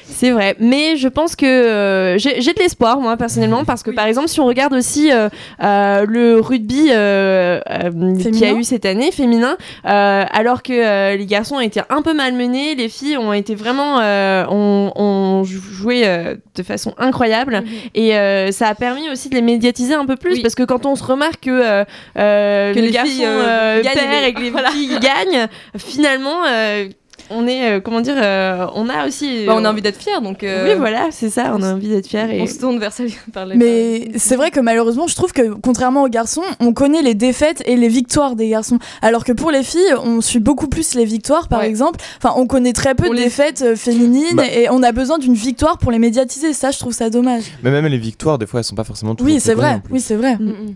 C'est 0.09 0.31
vrai, 0.31 0.55
mais 0.59 0.95
je 0.95 1.07
pense 1.09 1.35
que 1.35 1.45
euh, 1.45 2.17
j'ai 2.17 2.39
de 2.53 2.59
l'espoir 2.59 2.99
moi 2.99 3.17
personnellement 3.17 3.65
parce 3.65 3.83
que 3.83 3.89
Oui. 3.89 3.95
par 3.95 4.05
exemple 4.07 4.29
si 4.29 4.39
on 4.39 4.45
regarde 4.45 4.73
aussi 4.73 5.11
euh, 5.11 5.27
euh, 5.61 6.05
le 6.07 6.39
rugby 6.39 6.85
qui 8.31 8.45
a 8.45 8.53
eu 8.53 8.63
cette 8.63 8.85
année 8.85 9.11
féminin, 9.11 9.57
alors 9.83 10.63
que 10.63 11.15
les 11.15 11.25
garçons 11.25 11.55
ont 11.55 11.59
été 11.59 11.81
un 11.89 12.01
peu 12.01 12.13
malmenés, 12.13 12.75
les 12.75 12.89
filles 12.89 13.17
ont 13.17 13.33
été 13.33 13.53
vraiment 13.55 13.97
ont, 14.49 14.91
ont 14.95 15.43
joué 15.43 16.03
de 16.55 16.63
façon 16.63 16.93
incroyable 16.97 17.63
et 17.93 18.15
euh, 18.15 18.51
ça 18.51 18.69
a 18.69 18.75
permis 18.75 19.09
aussi 19.09 19.29
de 19.29 19.35
les 19.35 19.41
médiatiser 19.41 19.93
un 19.93 20.05
peu 20.05 20.15
plus 20.15 20.33
Oui. 20.33 20.41
parce 20.41 20.55
que 20.55 20.63
quand 20.63 20.85
on 20.85 20.95
se 20.95 21.03
remarque 21.03 21.41
que, 21.45 21.83
Que 22.15 22.73
le 22.75 22.81
les 22.81 22.91
garçon 22.91 23.11
filles, 23.11 23.21
gagnent, 23.83 23.83
perd 23.93 24.23
les- 24.23 24.27
et 24.29 24.33
que 24.33 24.39
les 24.41 24.51
filles 24.71 24.99
gagnent, 24.99 25.47
finalement 25.77 26.43
on 27.29 27.47
est 27.47 27.71
euh, 27.71 27.79
comment 27.81 28.01
dire 28.01 28.15
euh, 28.17 28.67
on 28.75 28.89
a 28.89 29.05
aussi 29.07 29.45
Bah, 29.45 29.53
on 29.55 29.65
a 29.65 29.69
envie 29.71 29.81
d'être 29.81 29.97
fiers, 30.01 30.21
donc 30.21 30.43
euh, 30.43 30.65
oui, 30.71 30.75
voilà, 30.77 31.07
c'est 31.11 31.29
ça, 31.29 31.53
on 31.55 31.61
a 31.61 31.73
envie 31.73 31.89
d'être 31.89 32.07
fiers. 32.07 32.27
Et... 32.37 32.41
on 32.41 32.47
se 32.47 32.59
tourne 32.59 32.79
vers 32.79 32.91
ça 32.93 33.03
par 33.33 33.45
les 33.45 33.55
Mais 33.55 34.17
c'est 34.17 34.35
vrai 34.35 34.51
que 34.51 34.59
malheureusement, 34.59 35.07
je 35.07 35.15
trouve 35.15 35.33
que 35.33 35.53
contrairement 35.53 36.03
aux 36.03 36.09
garçons, 36.09 36.41
on 36.59 36.73
connaît 36.73 37.01
les 37.01 37.13
défaites 37.15 37.61
et 37.65 37.75
les 37.75 37.87
victoires 37.89 38.35
des 38.35 38.49
garçons. 38.49 38.79
Alors 39.01 39.23
que 39.25 39.31
pour 39.31 39.51
les 39.51 39.63
filles, 39.63 39.93
on 40.03 40.21
suit 40.21 40.39
beaucoup 40.39 40.67
plus 40.67 40.93
les 40.95 41.05
victoires, 41.05 41.47
par 41.47 41.59
Ouais. 41.59 41.69
exemple. 41.69 41.99
Enfin, 42.17 42.33
on 42.37 42.47
connaît 42.47 42.73
très 42.73 42.95
peu 42.95 43.07
On 43.07 43.11
de 43.11 43.15
les- 43.15 43.23
défaites 43.25 43.61
euh, 43.61 43.75
féminines 43.75 44.35
Bah. 44.35 44.45
et 44.51 44.69
on 44.69 44.81
a 44.83 44.91
besoin 44.91 45.17
d'une 45.17 45.33
victoire 45.33 45.77
pour 45.77 45.91
les 45.91 45.99
médiatiser. 45.99 46.53
Ça, 46.53 46.71
je 46.71 46.79
trouve 46.79 46.93
ça 46.93 47.09
dommage. 47.09 47.43
Mais 47.63 47.71
même 47.71 47.85
les 47.87 47.97
victoires, 47.97 48.37
des 48.37 48.45
fois, 48.45 48.59
elles 48.59 48.63
sont 48.65 48.75
pas 48.75 48.83
forcément 48.83 49.15
toujours 49.15 49.33
Oui, 49.33 49.39
c'est 49.39 49.53
vrai. 49.53 49.81
Oui, 49.91 49.99
c'est 50.01 50.15
vrai. 50.15 50.35
Mm. 50.37 50.75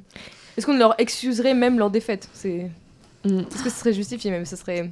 Est-ce 0.57 0.65
qu'on 0.65 0.75
leur 0.77 0.95
excuserait 0.99 1.53
même 1.53 1.77
leur 1.79 1.89
défaite 1.89 2.27
C'est 2.33 2.69
Mm. 3.23 3.41
est-ce 3.53 3.63
que 3.63 3.69
ce 3.69 3.77
serait 3.79 3.93
justifié 3.93 4.31
même 4.31 4.45
Ce 4.45 4.55
serait 4.55 4.89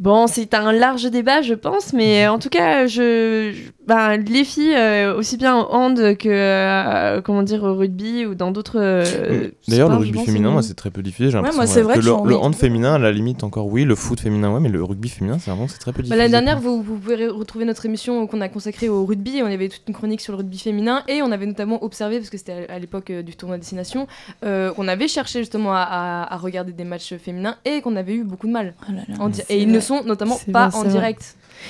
Bon, 0.00 0.26
c'est 0.26 0.52
un 0.54 0.72
large 0.72 1.04
débat, 1.10 1.42
je 1.42 1.54
pense, 1.54 1.92
mais 1.92 2.26
en 2.26 2.40
tout 2.40 2.48
cas, 2.48 2.86
je, 2.88 3.52
je- 3.54 3.70
ben, 3.86 4.16
les 4.16 4.42
filles, 4.42 4.74
euh, 4.74 5.14
aussi 5.16 5.36
bien 5.36 5.56
au 5.60 5.66
hand 5.72 6.16
que, 6.16 6.28
euh, 6.28 7.20
comment 7.20 7.42
dire, 7.44 7.62
au 7.62 7.74
rugby 7.76 8.26
ou 8.26 8.34
dans 8.34 8.50
d'autres. 8.50 8.80
euh, 8.80 9.48
D'ailleurs, 9.68 9.90
le 9.90 9.96
rugby 9.96 10.18
féminin, 10.24 10.48
c'est- 10.48 10.52
moi, 10.52 10.62
c'est 10.62 10.74
très 10.74 10.90
peu 10.90 11.02
diffusé. 11.02 11.30
J'ai 11.30 11.36
Ouais, 11.36 11.42
l'impression 11.42 11.58
moi, 11.62 11.66
c'est 11.72 11.82
vrai 11.82 11.94
que 11.94 12.00
que 12.00 12.28
le, 12.28 12.36
hand 12.36 12.54
féminin, 12.54 12.94
à 12.94 12.98
la 12.98 13.12
limite, 13.12 13.44
encore 13.44 13.66
oui. 13.68 13.84
Le 13.84 13.94
foot 13.94 14.18
féminin, 14.18 14.52
ouais, 14.52 14.58
mais 14.60 14.70
le 14.70 14.82
rugby 14.82 15.08
féminin, 15.08 15.38
c'est 15.38 15.50
vraiment 15.52 15.68
c'est 15.68 15.78
très 15.78 15.92
peu 15.92 15.98
Bah, 15.98 16.02
diffusé. 16.04 16.18
L'année 16.18 16.30
dernière, 16.32 16.58
vous, 16.58 16.82
vous 16.82 16.96
pouvez 16.96 17.16
re- 17.26 17.30
retrouver 17.30 17.64
notre 17.64 17.86
émission 17.86 18.26
qu'on 18.26 18.40
a 18.40 18.48
consacrée 18.48 18.88
au 18.88 19.04
rugby. 19.04 19.40
On 19.42 19.46
avait 19.46 19.68
toute 19.68 19.82
une 19.86 19.94
chronique 19.94 20.20
sur 20.20 20.32
le 20.32 20.38
rugby 20.38 20.58
féminin 20.58 21.02
et 21.06 21.22
on 21.22 21.30
avait 21.30 21.46
notamment 21.46 21.82
observé, 21.84 22.18
parce 22.18 22.30
que 22.30 22.38
c'était 22.38 22.66
à, 22.68 22.78
l'époque 22.80 23.12
du 23.12 23.36
tournoi 23.36 23.56
Destination, 23.58 24.08
euh, 24.44 24.72
qu'on 24.72 24.88
avait 24.88 25.06
cherché 25.08 25.40
justement 25.40 25.74
à, 25.74 25.82
à- 25.82 26.34
à 26.34 26.36
regarder 26.38 26.72
des 26.72 26.84
matchs 26.84 27.14
féminins 27.18 27.54
et 27.64 27.80
qu'on 27.82 27.94
avait 27.94 28.14
eu 28.14 28.24
beaucoup 28.24 28.48
de 28.48 28.52
mal. 28.52 28.74
Oh 28.88 28.92
là 28.92 29.02
là. 29.08 29.14
Et 29.52 29.62
ils 29.62 29.70
ne 29.70 29.80
sont 29.80 30.02
notamment 30.04 30.38
pas 30.52 30.70
en 30.74 30.82
c'est 30.82 30.88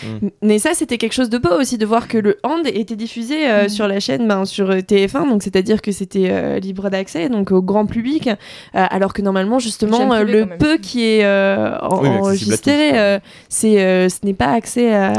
direct. 0.03 0.35
Mais 0.43 0.59
ça, 0.59 0.71
c'était 0.75 0.99
quelque 0.99 1.13
chose 1.13 1.31
de 1.31 1.39
beau 1.39 1.51
aussi 1.59 1.79
de 1.79 1.87
voir 1.87 2.09
que 2.09 2.19
le 2.19 2.39
hand 2.43 2.67
était 2.67 2.97
diffusé 2.97 3.49
euh, 3.51 3.65
Mm. 3.65 3.69
sur 3.69 3.89
la 3.89 4.01
chaîne 4.01 4.27
ben, 4.29 4.45
sur 4.45 4.71
euh, 4.71 4.79
TF1, 4.81 5.29
donc 5.29 5.43
c'est-à-dire 5.43 5.83
que 5.83 5.93
c'était 5.93 6.29
euh, 6.31 6.59
libre 6.59 6.91
d'accès, 6.91 7.29
donc 7.29 7.51
au 7.53 7.63
grand 7.63 7.87
public, 7.87 8.29
euh, 8.29 8.33
alors 8.73 9.13
que 9.13 9.23
normalement 9.23 9.59
justement 9.59 10.13
euh, 10.13 10.25
le 10.25 10.47
peu 10.59 10.79
qui 10.79 11.05
est 11.05 11.25
euh, 11.25 11.79
en- 11.81 12.03
Oui, 12.03 12.09
enregistré, 12.09 12.99
euh, 12.99 13.19
c'est 13.49 13.81
euh, 13.81 14.09
ce 14.09 14.19
n'est 14.25 14.35
pas 14.35 14.53
accès 14.53 14.95
à- 14.95 15.13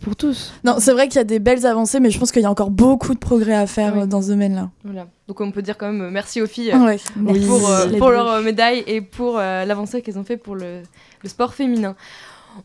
pour 0.00 0.16
tous. 0.16 0.52
Non, 0.64 0.76
c'est 0.78 0.92
vrai 0.92 1.08
qu'il 1.08 1.16
y 1.16 1.20
a 1.20 1.24
des 1.24 1.38
belles 1.38 1.64
avancées, 1.66 2.00
mais 2.00 2.10
je 2.10 2.18
pense 2.18 2.32
qu'il 2.32 2.42
y 2.42 2.46
a 2.46 2.50
encore 2.50 2.70
beaucoup 2.70 3.14
de 3.14 3.18
progrès 3.18 3.54
à 3.54 3.66
faire 3.66 3.94
Oui. 3.96 4.06
dans 4.06 4.22
ce 4.22 4.28
domaine-là. 4.28 4.70
Voilà. 4.84 5.06
Donc 5.26 5.40
on 5.40 5.50
peut 5.50 5.62
dire 5.62 5.76
quand 5.76 5.92
même 5.92 6.10
merci 6.10 6.40
aux 6.40 6.46
filles 6.46 6.72
Ouais, 6.74 6.98
merci. 7.16 7.46
pour, 7.46 7.68
euh, 7.70 7.86
pour 7.98 8.10
leur 8.10 8.28
euh, 8.28 8.42
médaille 8.42 8.82
et 8.86 9.00
pour 9.00 9.36
euh, 9.38 9.64
l'avancée 9.64 10.00
qu'elles 10.02 10.18
ont 10.18 10.24
fait 10.24 10.36
pour 10.38 10.54
le, 10.56 10.80
le 11.22 11.28
sport 11.28 11.52
féminin. 11.54 11.94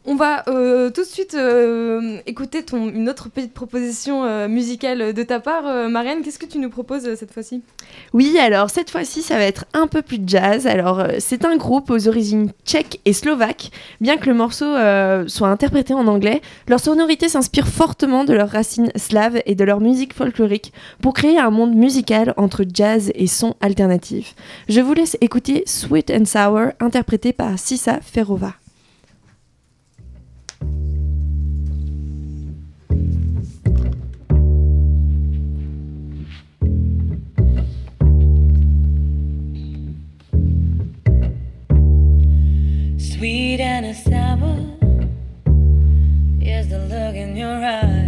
On 0.05 0.15
va 0.15 0.43
euh, 0.49 0.89
tout 0.89 1.01
de 1.01 1.07
suite 1.07 1.33
euh, 1.33 2.17
écouter 2.25 2.65
une 2.73 3.07
autre 3.09 3.29
petite 3.29 3.53
proposition 3.53 4.25
euh, 4.25 4.47
musicale 4.49 5.13
de 5.13 5.23
ta 5.23 5.39
part. 5.39 5.63
Marianne, 5.89 6.21
qu'est-ce 6.21 6.39
que 6.39 6.45
tu 6.45 6.57
nous 6.57 6.69
proposes 6.69 7.15
cette 7.15 7.31
fois-ci? 7.31 7.61
Oui, 8.13 8.37
alors 8.37 8.69
cette 8.69 8.89
fois-ci, 8.89 9.21
ça 9.21 9.37
va 9.37 9.43
être 9.43 9.65
un 9.73 9.87
peu 9.87 10.01
plus 10.01 10.19
jazz. 10.25 10.67
Alors, 10.67 11.05
c'est 11.19 11.45
un 11.45 11.55
groupe 11.55 11.89
aux 11.89 12.07
origines 12.07 12.51
tchèques 12.65 12.99
et 13.05 13.13
slovaques. 13.13 13.71
Bien 14.01 14.17
que 14.17 14.25
le 14.25 14.33
morceau 14.33 14.65
soit 15.27 15.47
interprété 15.47 15.93
en 15.93 16.07
anglais, 16.07 16.41
leur 16.67 16.79
sonorité 16.79 17.29
s'inspire 17.29 17.67
fortement 17.67 18.25
de 18.25 18.33
leurs 18.33 18.49
racines 18.49 18.91
slaves 18.95 19.41
et 19.45 19.55
de 19.55 19.63
leur 19.63 19.79
musique 19.79 20.13
folklorique 20.13 20.73
pour 21.01 21.13
créer 21.13 21.39
un 21.39 21.49
monde 21.49 21.75
musical 21.75 22.33
entre 22.37 22.65
jazz 22.71 23.11
et 23.15 23.27
son 23.27 23.55
alternatif. 23.61 24.35
Je 24.67 24.81
vous 24.81 24.93
laisse 24.93 25.17
écouter 25.21 25.63
Sweet 25.65 26.11
and 26.11 26.25
Sour, 26.25 26.71
interprété 26.79 27.31
par 27.33 27.57
Sissa 27.57 27.99
Ferova. 28.01 28.53
Sweet 43.23 43.61
and 43.61 43.85
a 43.85 43.93
sour 43.93 44.57
is 46.41 46.67
the 46.67 46.79
look 46.89 47.15
in 47.15 47.37
your 47.37 47.55
eyes. 47.55 48.02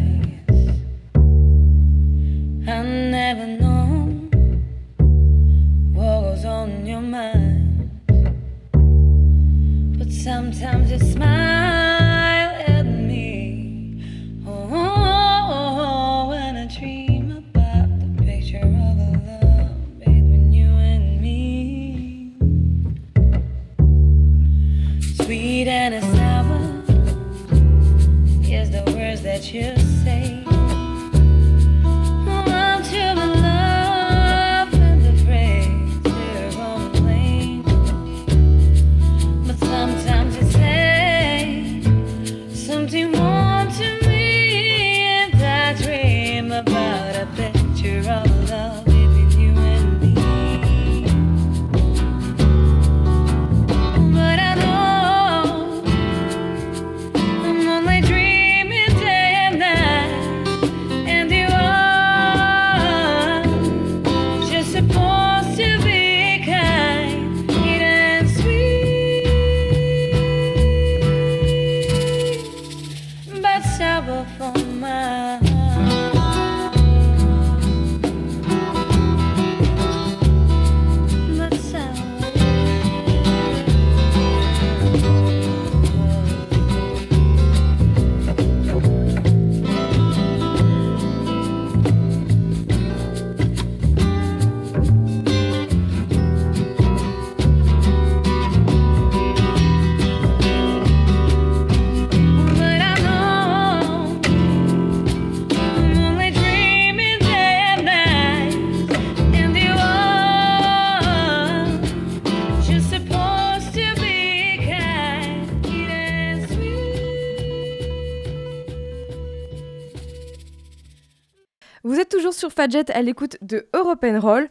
Toujours 122.25 122.39
sur 122.39 122.51
Fadjet 122.51 122.89
à 122.91 123.03
l'écoute 123.03 123.37
de 123.43 123.67
European 123.75 124.19
Roll. 124.19 124.47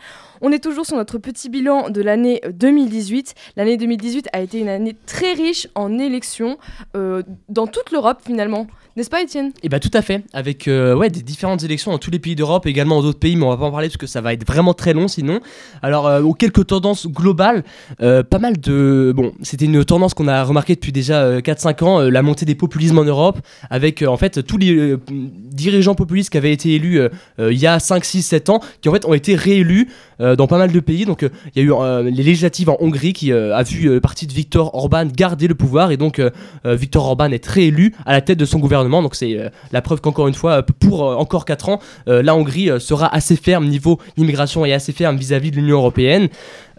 On 0.47 0.53
est 0.53 0.59
toujours 0.63 0.85
sur 0.85 0.97
notre 0.97 1.17
petit 1.17 1.49
bilan 1.49 1.89
de 1.89 2.03
l'année 2.03 2.43
2018. 2.53 3.35
L'année 3.57 3.79
2018 3.79 4.29
a 4.35 4.43
été 4.43 4.59
une 4.59 4.69
année 4.69 4.95
très 5.07 5.33
riche 5.33 5.69
en 5.75 5.99
élections 5.99 6.59
euh, 6.95 7.23
dans 7.49 7.67
toute 7.67 7.91
l'Europe 7.93 8.19
finalement. 8.27 8.67
N'est-ce 8.97 9.11
pas 9.11 9.23
Étienne? 9.23 9.51
Et 9.65 9.69
bah 9.69 9.81
tout 9.81 9.91
à 9.93 10.03
fait, 10.03 10.23
avec 10.33 10.69
euh, 10.69 10.95
ouais, 10.95 11.11
des 11.11 11.23
différentes 11.23 11.65
élections 11.65 11.91
dans 11.91 11.99
tous 11.99 12.13
les 12.13 12.21
pays 12.21 12.37
d'Europe, 12.37 12.65
également 12.67 12.97
dans 12.97 13.03
d'autres 13.03 13.19
pays, 13.19 13.35
mais 13.35 13.45
on 13.45 13.49
va 13.49 13.57
pas 13.57 13.65
en 13.65 13.73
parler 13.73 13.89
parce 13.89 13.97
que 13.97 14.07
ça 14.07 14.21
va 14.21 14.33
être 14.33 14.47
vraiment 14.47 14.73
très 14.73 14.93
long 14.93 15.09
sinon. 15.09 15.41
Alors, 15.83 16.07
euh, 16.07 16.23
aux 16.23 16.33
quelques 16.33 16.69
tendances 16.69 17.09
globales, 17.09 17.65
euh, 18.01 18.23
pas 18.23 18.39
mal 18.39 18.61
de... 18.61 19.13
Bon, 19.17 19.33
c'était 19.43 19.65
une 19.65 19.85
tendance 19.85 20.15
qu'on 20.15 20.29
a 20.29 20.45
remarqué 20.45 20.77
depuis 20.77 20.93
déjà 20.93 21.23
euh, 21.25 21.41
4-5 21.41 21.85
ans, 21.85 22.01
euh, 22.03 22.09
la 22.09 22.23
montée 22.23 22.47
des 22.47 22.55
populismes 22.55 22.99
en 22.99 23.05
Europe, 23.05 23.41
avec 23.69 24.01
euh, 24.01 24.07
en 24.07 24.17
fait 24.17 24.47
tous 24.47 24.59
les 24.59 24.73
euh, 24.77 25.01
dirigeants 25.11 25.97
populistes 25.97 26.31
qui 26.31 26.37
avaient 26.39 26.53
été 26.53 26.75
élus 26.75 27.01
euh, 27.01 27.09
euh, 27.41 27.53
il 27.53 27.59
y 27.59 27.67
a 27.67 27.81
5, 27.81 28.05
6, 28.05 28.23
7 28.23 28.49
ans, 28.51 28.61
qui 28.81 28.89
en 28.89 28.93
fait 28.93 29.05
ont 29.07 29.15
été 29.15 29.35
réélus 29.35 29.89
euh, 30.21 30.34
dans 30.37 30.47
pas 30.47 30.59
mal 30.59 30.73
de 30.73 30.81
pays. 30.81 31.05
Donc 31.05 31.23
euh, 31.23 31.29
il 31.55 31.63
y 31.63 31.65
a 31.65 31.69
eu 31.69 31.73
euh, 31.73 32.03
les 32.03 32.23
législatives 32.23 32.71
en 32.71 32.77
Hongrie 32.81 33.13
qui 33.13 33.33
euh, 33.33 33.57
a 33.57 33.63
vu 33.63 33.89
euh, 33.89 33.95
le 33.95 34.01
parti 34.01 34.27
de 34.27 34.33
Viktor 34.33 34.75
Orban 34.75 35.07
garder 35.07 35.49
le 35.49 35.55
pouvoir, 35.55 35.91
et 35.91 35.97
donc 35.97 36.19
euh, 36.19 36.31
euh, 36.67 36.75
Viktor 36.75 37.05
Orban 37.05 37.31
est 37.31 37.47
réélu 37.47 37.95
à 38.07 38.13
la 38.13 38.21
tête 38.21 38.39
de 38.39 38.45
son 38.45 38.59
gouvernement. 38.59 39.03
Donc 39.03 39.15
c'est 39.15 39.39
euh, 39.39 39.49
la 39.73 39.83
preuve 39.83 40.01
qu'encore 40.01 40.29
une 40.29 40.35
fois, 40.35 40.59
euh, 40.59 40.63
pour 40.63 41.09
euh, 41.09 41.15
encore 41.15 41.45
4 41.45 41.69
ans, 41.69 41.79
euh, 42.09 42.23
la 42.23 42.35
Hongrie 42.35 42.71
euh, 42.71 42.79
sera 42.79 43.15
assez 43.15 43.37
ferme 43.37 43.67
niveau 43.67 43.99
immigration 44.17 44.65
et 44.65 44.73
assez 44.73 44.93
ferme 44.93 45.17
vis-à-vis 45.17 45.51
de 45.51 45.57
l'Union 45.57 45.77
européenne. 45.77 46.29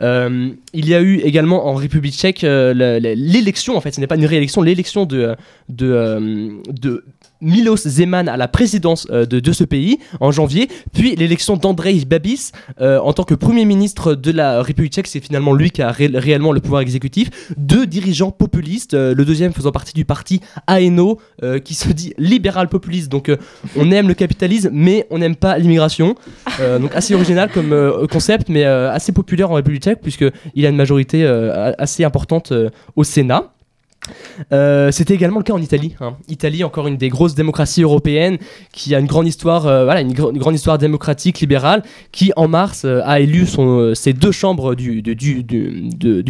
Euh, 0.01 0.49
il 0.73 0.89
y 0.89 0.93
a 0.93 1.01
eu 1.01 1.19
également 1.19 1.67
en 1.67 1.75
République 1.75 2.15
tchèque 2.15 2.43
euh, 2.43 2.73
l'élection, 2.99 3.77
en 3.77 3.81
fait, 3.81 3.91
ce 3.91 4.01
n'est 4.01 4.07
pas 4.07 4.15
une 4.15 4.25
réélection, 4.25 4.61
l'élection 4.61 5.05
de, 5.05 5.35
de, 5.69 5.89
euh, 5.89 6.49
de 6.69 7.05
Milos 7.45 7.87
Zeman 7.87 8.27
à 8.27 8.37
la 8.37 8.47
présidence 8.47 9.07
euh, 9.11 9.25
de, 9.25 9.51
ce 9.53 9.63
pays 9.63 9.99
en 10.19 10.31
janvier, 10.31 10.67
puis 10.93 11.15
l'élection 11.15 11.55
d'Andrej 11.55 12.05
Babis 12.05 12.51
euh, 12.81 12.99
en 12.99 13.13
tant 13.13 13.23
que 13.23 13.35
Premier 13.35 13.65
ministre 13.65 14.15
de 14.15 14.31
la 14.31 14.61
République 14.61 14.93
tchèque, 14.93 15.07
c'est 15.07 15.19
finalement 15.19 15.53
lui 15.53 15.69
qui 15.69 15.81
a 15.81 15.91
ré- 15.91 16.11
réellement 16.13 16.51
le 16.51 16.59
pouvoir 16.59 16.81
exécutif, 16.81 17.29
deux 17.57 17.85
dirigeants 17.85 18.31
populistes, 18.31 18.95
euh, 18.95 19.13
le 19.13 19.23
deuxième 19.23 19.53
faisant 19.53 19.71
partie 19.71 19.93
du 19.93 20.05
parti 20.05 20.41
ANO 20.67 21.19
qui 21.63 21.75
se 21.75 21.89
dit 21.89 22.13
libéral 22.17 22.67
populiste, 22.67 23.09
donc 23.11 23.31
on 23.77 23.91
aime 23.91 24.07
le 24.07 24.15
capitalisme 24.15 24.69
mais 24.73 25.05
on 25.11 25.19
n'aime 25.19 25.35
pas 25.35 25.57
l'immigration, 25.59 26.15
donc 26.79 26.95
assez 26.95 27.13
original 27.13 27.49
comme 27.53 28.07
concept 28.11 28.49
mais 28.49 28.63
assez 28.63 29.11
populaire 29.11 29.51
en 29.51 29.55
République 29.55 29.83
tchèque 29.83 30.01
puisqu'il 30.01 30.65
a 30.65 30.69
une 30.69 30.75
majorité 30.75 31.25
assez 31.77 32.03
importante 32.03 32.51
au 32.95 33.03
Sénat. 33.03 33.51
Euh, 34.51 34.91
C'était 34.91 35.13
également 35.13 35.39
le 35.39 35.43
cas 35.43 35.53
en 35.53 35.61
Italie. 35.61 35.95
hein. 36.01 36.15
Italie, 36.27 36.63
encore 36.63 36.87
une 36.87 36.97
des 36.97 37.09
grosses 37.09 37.35
démocraties 37.35 37.83
européennes, 37.83 38.37
qui 38.71 38.93
a 38.95 38.99
une 38.99 39.05
grande 39.07 39.27
histoire, 39.27 39.65
euh, 39.67 39.83
voilà, 39.85 40.01
une, 40.01 40.13
gr- 40.13 40.31
une 40.31 40.37
grande 40.37 40.55
histoire 40.55 40.77
démocratique 40.77 41.39
libérale, 41.39 41.83
qui 42.11 42.31
en 42.35 42.47
mars 42.47 42.83
euh, 42.85 43.01
a 43.05 43.19
élu 43.19 43.45
ses 43.93 44.13
deux 44.13 44.31
chambres 44.31 44.75
du, 44.75 45.01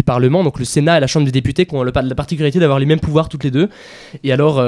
Parlement, 0.05 0.43
donc 0.43 0.59
le 0.59 0.65
Sénat 0.65 0.97
et 0.97 0.99
la 0.99 1.07
Chambre 1.07 1.25
des 1.25 1.31
députés, 1.31 1.65
qui 1.65 1.75
ont 1.75 1.83
la 1.83 1.91
particularité 1.91 2.59
d'avoir 2.59 2.79
les 2.79 2.85
mêmes 2.85 2.99
pouvoirs 2.99 3.29
toutes 3.29 3.43
les 3.43 3.51
deux. 3.51 3.69
Et 4.23 4.31
alors, 4.31 4.63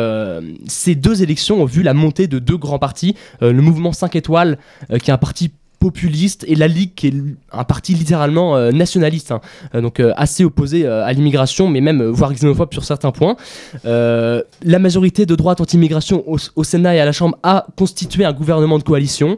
ces 0.68 0.96
deux 0.96 1.22
élections 1.22 1.62
ont 1.62 1.66
vu 1.66 1.84
la 1.84 1.94
montée 1.94 2.28
de 2.28 2.40
deux 2.40 2.58
grands 2.58 2.80
partis, 2.80 3.16
le 3.42 3.54
mouvement 3.62 3.92
5 3.92 4.16
étoiles, 4.16 4.58
qui 5.02 5.10
est 5.12 5.14
un 5.14 5.18
parti 5.18 5.52
populiste 5.80 6.44
et 6.48 6.56
la 6.56 6.68
Ligue 6.68 6.92
qui 6.96 7.08
est 7.08 7.14
un 7.52 7.64
parti 7.64 7.94
littéralement 7.94 8.56
euh, 8.56 8.72
nationaliste 8.72 9.32
hein. 9.32 9.42
Euh, 9.76 9.82
donc 9.82 10.00
euh, 10.00 10.14
assez 10.16 10.44
opposé 10.44 10.88
à 10.88 11.12
l'immigration 11.14 11.70
mais 11.70 11.82
même 11.82 12.04
voire 12.04 12.34
xénophobe 12.34 12.74
sur 12.74 12.84
certains 12.84 13.12
points 13.12 13.36
la 13.84 14.80
majorité 14.80 15.26
de 15.26 15.36
droite 15.36 15.62
anti-immigration 15.62 16.24
au 16.28 16.64
Sénat 16.64 16.96
et 16.96 17.00
à 17.00 17.06
la 17.06 17.12
Chambre 17.12 17.38
a 17.44 17.68
constitué 17.76 18.26
un 18.26 18.34
gouvernement 18.34 18.78
de 18.78 18.84
coalition 18.84 19.38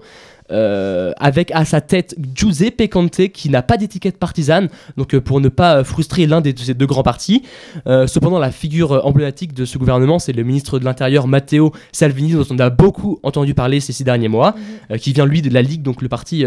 euh, 0.52 1.12
avec 1.18 1.52
à 1.52 1.66
sa 1.66 1.82
tête 1.82 2.16
Giuseppe 2.36 2.90
Conte 2.90 3.30
qui 3.30 3.50
n'a 3.50 3.62
pas 3.62 3.78
d'étiquette 3.78 4.18
partisane 4.18 4.68
donc 4.98 5.14
euh, 5.14 5.22
pour 5.22 5.42
ne 5.42 5.50
pas 5.50 5.78
euh, 5.78 5.84
frustrer 5.84 6.26
l'un 6.28 6.42
des- 6.42 6.54
de 6.54 6.60
ces 6.60 6.74
deux 6.74 6.86
grands 6.88 7.04
partis. 7.04 7.44
Cependant 7.86 8.40
la 8.40 8.52
figure 8.52 9.06
emblématique 9.06 9.54
de 9.54 9.66
ce 9.66 9.78
gouvernement 9.78 10.20
c'est 10.20 10.34
le 10.34 10.44
ministre 10.44 10.80
de 10.80 10.86
l'Intérieur 10.86 11.28
Matteo 11.28 11.72
Salvini 11.92 12.34
dont 12.34 12.46
on 12.50 12.60
a 12.60 12.70
beaucoup 12.70 13.20
entendu 13.24 13.54
parler 13.54 13.80
ces 13.80 13.94
six 13.94 14.04
derniers 14.04 14.28
mois 14.28 14.56
euh, 14.92 14.98
qui 14.98 15.14
vient 15.14 15.26
lui 15.26 15.42
de 15.42 15.50
la 15.54 15.62
Ligue 15.62 15.82
donc 15.82 16.02
le 16.02 16.10
parti 16.10 16.46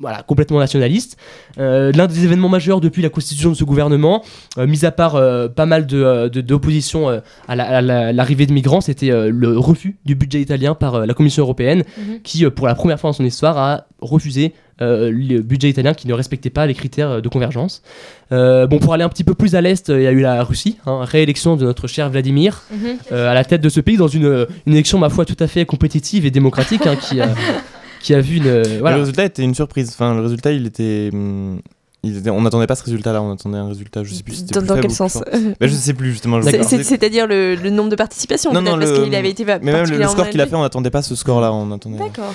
voilà, 0.00 0.22
complètement 0.22 0.58
nationaliste. 0.58 1.16
Euh, 1.58 1.92
L'un 1.94 2.06
des 2.06 2.24
événements 2.24 2.48
majeurs 2.48 2.80
depuis 2.80 3.02
la 3.02 3.10
constitution 3.10 3.50
de 3.50 3.54
ce 3.54 3.64
gouvernement, 3.64 4.24
euh, 4.58 4.66
mis 4.66 4.84
à 4.84 4.90
part 4.90 5.14
euh, 5.16 5.48
pas 5.48 5.66
mal 5.66 5.86
de, 5.86 6.02
euh, 6.02 6.28
de- 6.28 6.40
d'opposition 6.40 7.08
euh, 7.10 7.20
à 7.48 7.54
la- 7.54 7.64
à 7.68 7.80
la- 7.82 8.12
l'arrivée 8.12 8.46
de 8.46 8.52
migrants, 8.52 8.80
c'était 8.80 9.10
le 9.30 9.58
refus 9.58 9.96
du 10.06 10.14
budget 10.14 10.40
italien 10.40 10.74
par 10.74 11.06
la 11.06 11.14
Commission 11.14 11.42
européenne, 11.42 11.84
Mhm. 11.98 12.20
qui, 12.22 12.44
pour 12.50 12.66
la 12.66 12.74
première 12.74 12.98
fois 12.98 13.10
dans 13.10 13.14
son 13.14 13.24
histoire, 13.24 13.58
a 13.58 13.84
refusé 14.00 14.54
le 14.82 15.40
budget 15.42 15.68
italien 15.68 15.92
qui 15.92 16.08
ne 16.08 16.14
respectait 16.14 16.48
pas 16.48 16.66
les 16.66 16.72
critères 16.72 17.20
de 17.20 17.28
convergence. 17.28 17.82
Bon, 18.30 18.78
pour 18.80 18.94
aller 18.94 19.04
un 19.04 19.10
petit 19.10 19.24
peu 19.24 19.34
plus 19.34 19.54
à 19.54 19.60
l'est, 19.60 19.90
il 19.90 20.00
y 20.00 20.06
a 20.06 20.10
eu 20.12 20.20
la 20.20 20.42
Russie, 20.42 20.78
hein, 20.86 21.00
réélection 21.04 21.56
de 21.56 21.66
notre 21.66 21.86
cher 21.86 22.08
Vladimir 22.08 22.62
Mhm. 22.72 23.14
à 23.18 23.34
la 23.34 23.44
tête 23.44 23.60
de 23.60 23.68
ce 23.68 23.80
pays 23.80 23.98
dans 23.98 24.08
une, 24.08 24.46
une 24.66 24.72
élection, 24.72 24.96
ma 24.98 25.10
foi, 25.10 25.26
tout 25.26 25.36
à 25.38 25.46
fait 25.48 25.66
compétitive 25.66 26.24
et 26.24 26.30
démocratique, 26.30 26.86
hein, 26.86 26.96
qui, 26.96 27.18
qui 28.00 28.14
a 28.14 28.20
vu 28.20 28.36
une... 28.36 28.78
voilà. 28.78 28.96
Le 28.96 29.02
résultat 29.02 29.24
était 29.24 29.42
une 29.42 29.54
surprise. 29.54 29.90
Enfin, 29.90 30.14
le 30.14 30.22
résultat, 30.22 30.52
il 30.52 30.66
était. 30.66 31.10
hum, 31.12 31.60
on 32.02 32.40
n'attendait 32.42 32.66
pas 32.66 32.76
ce 32.76 32.84
résultat-là, 32.84 33.22
on 33.22 33.32
attendait 33.32 33.58
un 33.58 33.68
résultat, 33.68 34.02
je 34.04 34.14
sais 34.14 34.22
plus 34.22 34.32
si 34.34 34.40
c'était 34.40 34.54
Dans, 34.54 34.60
plus 34.60 34.68
dans 34.68 34.74
faible 34.76 34.86
quel 34.86 34.96
sens. 34.96 35.18
Mais 35.60 35.68
je 35.68 35.74
sais 35.74 35.92
plus 35.94 36.12
justement. 36.12 36.40
C'est-à-dire 36.42 37.26
le, 37.26 37.54
le 37.56 37.70
nombre 37.70 37.90
de 37.90 37.96
participations, 37.96 38.52
Non, 38.52 38.62
non, 38.62 38.78
parce 38.78 38.90
le- 38.90 39.04
qu'il 39.04 39.14
avait 39.14 39.30
été 39.30 39.44
Mais 39.44 39.58
même 39.60 39.86
le, 39.86 40.06
score 40.08 40.28
qu'il 40.30 40.40
a 40.40 40.46
fait, 40.46 40.54
on 40.56 40.62
n'attendait 40.62 40.90
pas 40.90 41.02
ce 41.02 41.14
score-là. 41.14 41.52
On 41.52 41.70
attendait. 41.72 41.98
D'accord. 41.98 42.32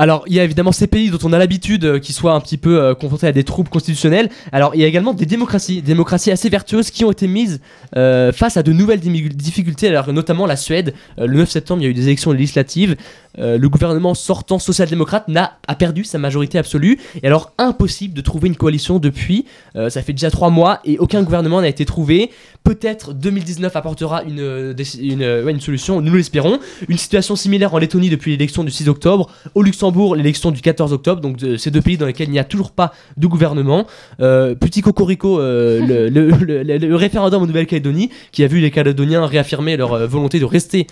Alors, 0.00 0.22
il 0.28 0.34
y 0.34 0.38
a 0.40 0.44
évidemment 0.44 0.70
ces 0.70 0.86
pays 0.86 1.10
dont 1.10 1.18
on 1.24 1.32
a 1.32 1.38
l'habitude 1.38 1.84
euh, 1.84 1.98
qui 1.98 2.12
soient 2.12 2.32
un 2.34 2.40
petit 2.40 2.56
peu 2.56 2.80
euh, 2.80 2.94
confrontés 2.94 3.26
à 3.26 3.32
des 3.32 3.42
troubles 3.42 3.68
constitutionnels. 3.68 4.28
Alors, 4.52 4.76
il 4.76 4.80
y 4.80 4.84
a 4.84 4.86
également 4.86 5.12
des 5.12 5.26
démocraties, 5.26 5.76
des 5.82 5.88
démocraties 5.88 6.30
assez 6.30 6.48
vertueuses 6.48 6.90
qui 6.92 7.04
ont 7.04 7.10
été 7.10 7.26
mises 7.26 7.60
euh, 7.96 8.30
face 8.32 8.56
à 8.56 8.62
de 8.62 8.72
nouvelles 8.72 9.00
difficultés. 9.00 9.88
Alors, 9.88 10.12
notamment 10.12 10.46
la 10.46 10.54
Suède. 10.54 10.94
Euh, 11.18 11.26
le 11.26 11.38
9 11.38 11.50
septembre, 11.50 11.82
il 11.82 11.84
y 11.86 11.88
a 11.88 11.90
eu 11.90 11.94
des 11.94 12.04
élections 12.04 12.30
législatives. 12.30 12.94
Euh, 13.40 13.58
le 13.58 13.68
gouvernement 13.68 14.14
sortant 14.14 14.60
social-démocrate 14.60 15.26
n'a 15.26 15.58
a 15.66 15.74
perdu 15.74 16.04
sa 16.04 16.18
majorité 16.18 16.58
absolue. 16.58 16.98
Et 17.22 17.26
alors, 17.26 17.52
impossible 17.58 18.14
de 18.14 18.20
trouver 18.20 18.46
une 18.48 18.56
coalition 18.56 19.00
depuis. 19.08 19.44
Euh, 19.76 19.88
ça 19.90 20.02
fait 20.02 20.12
déjà 20.12 20.30
trois 20.30 20.50
mois 20.50 20.80
et 20.84 20.98
aucun 20.98 21.22
gouvernement 21.22 21.60
n'a 21.60 21.68
été 21.68 21.84
trouvé. 21.84 22.30
Peut-être 22.64 23.14
2019 23.14 23.74
apportera 23.76 24.22
une, 24.24 24.40
euh, 24.40 24.74
une, 25.00 25.22
euh, 25.22 25.44
ouais, 25.44 25.52
une 25.52 25.60
solution, 25.60 26.00
nous 26.02 26.14
l'espérons. 26.14 26.58
Une 26.88 26.98
situation 26.98 27.34
similaire 27.36 27.72
en 27.74 27.78
Lettonie 27.78 28.10
depuis 28.10 28.32
l'élection 28.32 28.62
du 28.64 28.70
6 28.70 28.88
octobre. 28.88 29.30
Au 29.54 29.62
Luxembourg, 29.62 30.14
l'élection 30.16 30.50
du 30.50 30.60
14 30.60 30.92
octobre. 30.92 31.20
Donc, 31.22 31.36
de- 31.38 31.56
ces 31.56 31.70
deux 31.70 31.80
pays 31.80 31.96
dans 31.96 32.06
lesquels 32.06 32.28
il 32.28 32.32
n'y 32.32 32.38
a 32.38 32.44
toujours 32.44 32.72
pas 32.72 32.92
de 33.16 33.26
gouvernement. 33.26 33.86
Euh, 34.20 34.54
petit 34.54 34.82
cocorico, 34.82 35.38
le, 35.40 36.08
le- 36.08 36.28
le- 36.30 36.62
le- 36.62 36.78
le 36.78 36.96
référendum 36.96 37.42
en 37.42 37.46
Nouvelle-Calédonie 37.46 38.10
qui 38.32 38.44
a 38.44 38.46
vu 38.46 38.60
les 38.60 38.70
Calédoniens 38.70 39.24
réaffirmer 39.26 39.76
leur 39.76 40.06
volonté 40.06 40.38
de 40.40 40.44
rester 40.44 40.86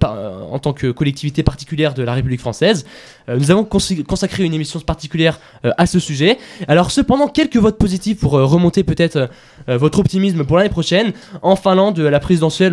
par- 0.00 0.16
en 0.52 0.58
tant 0.58 0.72
que 0.72 0.90
collectivité 0.92 1.42
particulière 1.42 1.94
de 1.94 2.02
la 2.02 2.12
République 2.14 2.40
française. 2.40 2.86
Nous 3.28 3.50
avons 3.50 3.64
consacré 3.64 4.44
une 4.44 4.54
émission 4.54 4.78
particulière 4.80 5.40
à 5.64 5.86
ce 5.86 5.98
sujet. 5.98 6.38
Alors 6.68 6.90
cependant, 6.90 7.26
quelques 7.28 7.55
votes 7.58 7.78
positifs 7.78 8.18
pour 8.18 8.36
euh, 8.36 8.44
remonter 8.44 8.84
peut-être 8.84 9.16
euh, 9.16 9.26
euh, 9.68 9.78
votre 9.78 9.98
optimisme 9.98 10.44
pour 10.44 10.56
l'année 10.56 10.68
prochaine. 10.68 11.12
En 11.42 11.56
Finlande, 11.56 11.98
la 11.98 12.20
présidentielle 12.20 12.72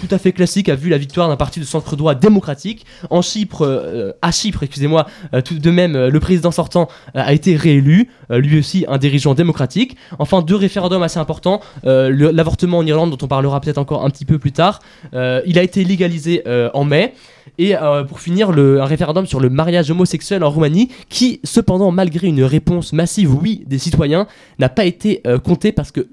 tout 0.00 0.14
à 0.14 0.18
fait 0.18 0.32
classique 0.32 0.68
a 0.68 0.74
vu 0.74 0.88
la 0.88 0.98
victoire 0.98 1.28
d'un 1.28 1.36
parti 1.36 1.60
de 1.60 1.64
centre 1.64 1.96
droit 1.96 2.14
démocratique. 2.14 2.86
En 3.10 3.22
Chypre, 3.22 4.14
à 4.20 4.32
Chypre, 4.32 4.62
excusez-moi, 4.62 5.06
tout 5.44 5.58
de 5.58 5.70
même, 5.70 5.96
le 5.96 6.20
président 6.20 6.50
sortant 6.50 6.88
a 7.14 7.32
été 7.32 7.56
réélu, 7.56 8.10
lui 8.38 8.58
aussi 8.58 8.84
un 8.88 8.98
dirigeant 8.98 9.34
démocratique. 9.34 9.96
Enfin, 10.18 10.42
deux 10.42 10.56
référendums 10.56 11.02
assez 11.02 11.18
importants. 11.18 11.60
Euh, 11.84 12.10
L'avortement 12.32 12.78
en 12.78 12.86
Irlande, 12.86 13.10
dont 13.10 13.24
on 13.24 13.28
parlera 13.28 13.60
peut-être 13.60 13.78
encore 13.78 14.04
un 14.04 14.10
petit 14.10 14.24
peu 14.24 14.38
plus 14.38 14.52
tard, 14.52 14.80
euh, 15.14 15.40
il 15.46 15.58
a 15.58 15.62
été 15.62 15.84
légalisé 15.84 16.42
euh, 16.46 16.70
en 16.74 16.84
mai. 16.84 17.14
Et 17.58 17.76
euh, 17.76 18.04
pour 18.04 18.20
finir, 18.20 18.50
un 18.50 18.84
référendum 18.84 19.26
sur 19.26 19.40
le 19.40 19.50
mariage 19.50 19.90
homosexuel 19.90 20.44
en 20.44 20.50
Roumanie, 20.50 20.90
qui, 21.08 21.40
cependant, 21.44 21.90
malgré 21.90 22.28
une 22.28 22.42
réponse 22.44 22.92
massive 22.92 23.34
oui 23.34 23.64
des 23.66 23.78
citoyens, 23.78 24.26
n'a 24.58 24.68
pas 24.68 24.84
été 24.84 25.20
euh, 25.26 25.38
compté 25.38 25.72
parce 25.72 25.90
que 25.90 26.08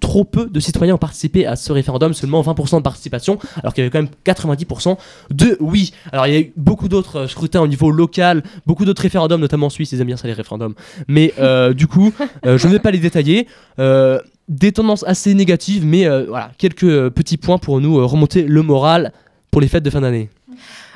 trop 0.00 0.24
peu 0.24 0.46
de 0.46 0.60
citoyens 0.60 0.94
ont 0.94 0.98
participé 0.98 1.46
à 1.46 1.56
ce 1.56 1.72
référendum, 1.72 2.12
seulement 2.12 2.42
20% 2.42 2.78
de 2.78 2.82
participation, 2.82 3.38
alors 3.56 3.72
qu'il 3.72 3.82
y 3.82 3.86
avait 3.86 3.90
quand 3.90 4.02
même 4.02 4.10
90% 4.26 4.96
de 5.30 5.56
oui. 5.60 5.92
Alors 6.12 6.26
il 6.26 6.32
y 6.34 6.36
a 6.36 6.40
eu 6.40 6.52
beaucoup 6.56 6.88
d'autres 6.88 7.20
euh, 7.20 7.28
scrutins 7.28 7.60
au 7.60 7.66
niveau 7.66 7.90
local, 7.90 8.42
beaucoup 8.66 8.84
d'autres 8.84 9.02
référendums, 9.02 9.40
notamment 9.40 9.66
en 9.66 9.70
Suisse, 9.70 9.92
ils 9.92 10.00
aiment 10.00 10.06
bien 10.08 10.16
ça 10.16 10.26
les 10.28 10.34
référendums. 10.34 10.74
Mais 11.08 11.32
euh, 11.38 11.53
du 11.72 11.86
coup, 11.86 12.12
euh, 12.46 12.58
je 12.58 12.66
ne 12.66 12.72
vais 12.72 12.78
pas 12.78 12.90
les 12.90 12.98
détailler. 12.98 13.46
Euh, 13.78 14.18
des 14.48 14.72
tendances 14.72 15.04
assez 15.04 15.32
négatives, 15.34 15.86
mais 15.86 16.06
euh, 16.06 16.26
voilà, 16.28 16.50
quelques 16.58 16.84
euh, 16.84 17.10
petits 17.10 17.38
points 17.38 17.58
pour 17.58 17.80
nous 17.80 17.98
euh, 17.98 18.04
remonter 18.04 18.42
le 18.42 18.62
moral 18.62 19.12
pour 19.50 19.60
les 19.60 19.68
fêtes 19.68 19.82
de 19.84 19.90
fin 19.90 20.00
d'année. 20.02 20.28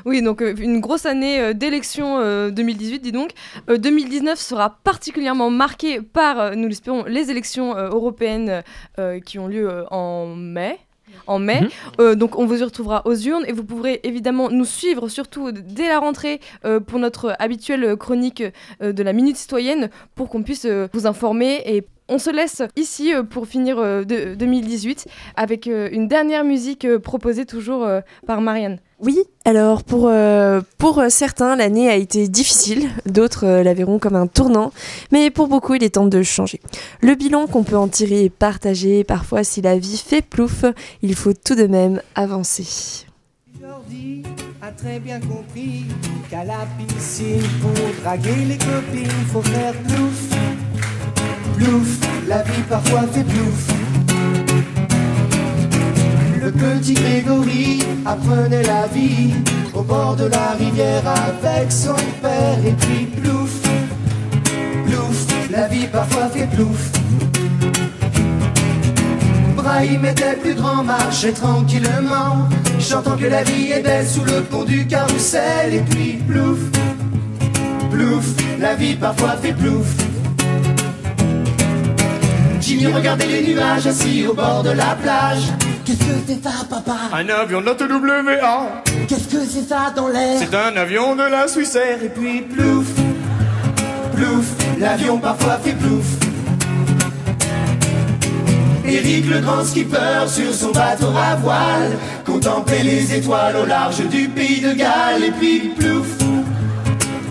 Oui, 0.05 0.23
donc 0.23 0.43
euh, 0.43 0.55
une 0.57 0.81
grosse 0.81 1.07
année 1.07 1.41
euh, 1.41 1.53
d'élection 1.55 2.19
euh, 2.19 2.51
2018, 2.51 3.01
dis 3.01 3.13
donc. 3.13 3.33
Euh, 3.69 3.79
2019 3.79 4.39
sera 4.39 4.79
particulièrement 4.85 5.51
marquée 5.51 6.01
par, 6.01 6.39
euh, 6.39 6.55
nous 6.55 6.69
l'espérons, 6.69 7.05
les 7.05 7.31
élections 7.31 7.77
euh, 7.77 7.89
européennes 7.89 8.63
euh, 8.99 9.21
qui 9.21 9.39
ont 9.39 9.49
lieu 9.49 9.69
euh, 9.69 9.85
en 9.91 10.35
mai. 10.35 10.79
En 11.27 11.39
mai. 11.39 11.63
Mhm. 11.63 11.69
Euh, 12.01 12.15
donc 12.15 12.39
on 12.39 12.47
vous 12.47 12.61
y 12.61 12.65
retrouvera 12.65 13.03
aux 13.07 13.15
urnes 13.15 13.45
et 13.47 13.53
vous 13.53 13.65
pourrez 13.65 14.01
évidemment 14.05 14.51
nous 14.51 14.65
suivre 14.65 15.09
surtout 15.09 15.53
dès 15.53 15.89
la 15.89 15.99
rentrée 15.99 16.41
euh, 16.65 16.81
pour 16.81 16.99
notre 16.99 17.35
habituelle 17.39 17.97
chronique 17.97 18.43
euh, 18.83 18.93
de 18.93 19.03
la 19.03 19.13
Minute 19.13 19.37
Citoyenne 19.37 19.91
pour 20.15 20.29
qu'on 20.29 20.43
puisse 20.43 20.67
vous 20.93 21.07
informer 21.07 21.63
et 21.67 21.85
on 22.09 22.19
se 22.19 22.31
laisse 22.31 22.63
ici 22.77 23.15
euh, 23.15 23.23
pour 23.23 23.47
finir 23.47 23.79
euh, 23.79 24.05
de- 24.05 24.35
2018 24.35 25.07
avec 25.37 25.67
euh, 25.67 25.89
une 25.93 26.09
dernière 26.09 26.45
musique 26.45 26.85
euh, 26.85 26.99
proposée 26.99 27.47
toujours 27.47 27.85
euh, 27.85 28.01
par 28.27 28.41
Marianne. 28.41 28.79
Oui, 29.01 29.19
alors 29.45 29.85
pour, 29.85 30.09
euh, 30.09 30.61
pour 30.77 30.99
euh, 30.99 31.09
certains, 31.09 31.55
l'année 31.55 31.89
a 31.89 31.95
été 31.95 32.27
difficile, 32.27 32.89
d'autres 33.07 33.47
euh, 33.47 33.63
la 33.63 33.73
verront 33.73 34.01
comme 34.01 34.17
un 34.17 34.27
tournant, 34.27 34.73
mais 35.13 35.31
pour 35.31 35.47
beaucoup, 35.47 35.75
il 35.75 35.85
est 35.85 35.91
temps 35.95 36.07
de 36.07 36.23
changer. 36.25 36.61
Le 37.01 37.15
bilan 37.15 37.47
qu'on 37.47 37.63
peut 37.63 37.77
en 37.77 37.87
tirer 37.87 38.25
est 38.25 38.29
partagé, 38.31 39.05
parfois 39.05 39.45
si 39.45 39.63
la 39.63 39.79
vie 39.79 40.03
fait 40.05 40.21
plouf, 40.23 40.65
il 41.03 41.15
faut 41.15 41.33
tout 41.33 41.55
de 41.55 41.67
même 41.69 42.03
avancer. 42.17 43.07
Jordi 43.61 44.25
a 44.63 44.73
très 44.73 44.99
bien 44.99 45.21
compris 45.21 45.85
qu'à 46.29 46.43
la 46.45 46.67
piscine, 46.79 47.41
pour 47.63 47.71
draguer 48.03 48.45
les 48.49 48.59
copines, 48.59 49.11
faut 49.33 49.43
faire 49.43 49.75
plouf. 49.75 50.38
Plouf, 51.59 51.99
la 52.29 52.43
vie 52.43 52.63
parfois 52.69 53.03
fait 53.13 53.25
plouf. 53.25 53.67
Le 56.41 56.53
petit 56.53 56.95
Grégory 56.95 57.81
apprenait 58.07 58.63
la 58.63 58.87
vie 58.87 59.35
au 59.75 59.83
bord 59.83 60.15
de 60.15 60.27
la 60.27 60.53
rivière 60.53 61.03
avec 61.07 61.73
son 61.73 61.97
père 62.23 62.59
et 62.65 62.73
puis 62.73 63.07
plouf. 63.07 63.51
Plouf, 64.87 65.27
la 65.51 65.67
vie 65.67 65.89
parfois 65.89 66.29
fait 66.29 66.47
plouf. 66.47 66.93
Brahim 69.57 70.05
était 70.05 70.37
plus 70.37 70.55
grand, 70.55 70.85
marchait 70.85 71.33
tranquillement, 71.33 72.49
chantant 72.79 73.17
que 73.17 73.27
la 73.27 73.43
vie 73.43 73.73
est 73.73 73.83
belle 73.83 74.07
sous 74.07 74.25
le 74.25 74.43
pont 74.43 74.63
du 74.63 74.87
carrousel. 74.87 75.75
Et 75.75 75.81
puis 75.81 76.21
plouf, 76.29 76.59
plouf, 77.91 78.27
la 78.61 78.77
vie 78.77 78.95
parfois 78.95 79.37
fait 79.43 79.55
plouf. 79.55 80.08
Jimmy 82.69 82.87
regardait 82.89 83.27
les 83.27 83.55
nuages 83.55 83.87
assis 83.87 84.27
au 84.27 84.35
bord 84.35 84.63
de 84.63 84.69
la 84.69 84.95
plage. 85.03 85.45
Qu'est-ce 85.87 86.01
que 86.01 86.13
c'est 86.27 86.43
ça, 86.43 86.51
papa? 86.69 86.97
Un 87.15 87.27
avion 87.31 87.63
de 87.63 87.65
la 87.65 87.75
TWA, 87.75 88.83
Qu'est-ce 89.09 89.27
que 89.27 89.43
c'est 89.47 89.67
ça 89.67 89.91
dans 89.97 90.09
l'air? 90.09 90.39
C'est 90.39 90.55
un 90.55 90.77
avion 90.77 91.17
de 91.17 91.23
la 91.23 91.49
Suisse 91.49 91.75
Air. 91.77 92.03
Et 92.05 92.11
puis 92.11 92.43
plouf, 92.43 92.85
plouf, 94.15 94.45
l'avion 94.79 95.17
parfois 95.17 95.57
fait 95.65 95.73
plouf. 95.73 96.05
Éric 98.87 99.31
le 99.31 99.41
grand 99.41 99.65
skipper 99.65 100.27
sur 100.27 100.53
son 100.53 100.71
bateau 100.71 101.09
à 101.17 101.37
voile 101.37 101.93
Contemplait 102.27 102.83
les 102.83 103.15
étoiles 103.15 103.57
au 103.57 103.65
large 103.65 104.07
du 104.09 104.29
pays 104.29 104.61
de 104.61 104.73
Galles 104.73 105.25
Et 105.27 105.31
puis 105.31 105.73
plouf, 105.79 106.07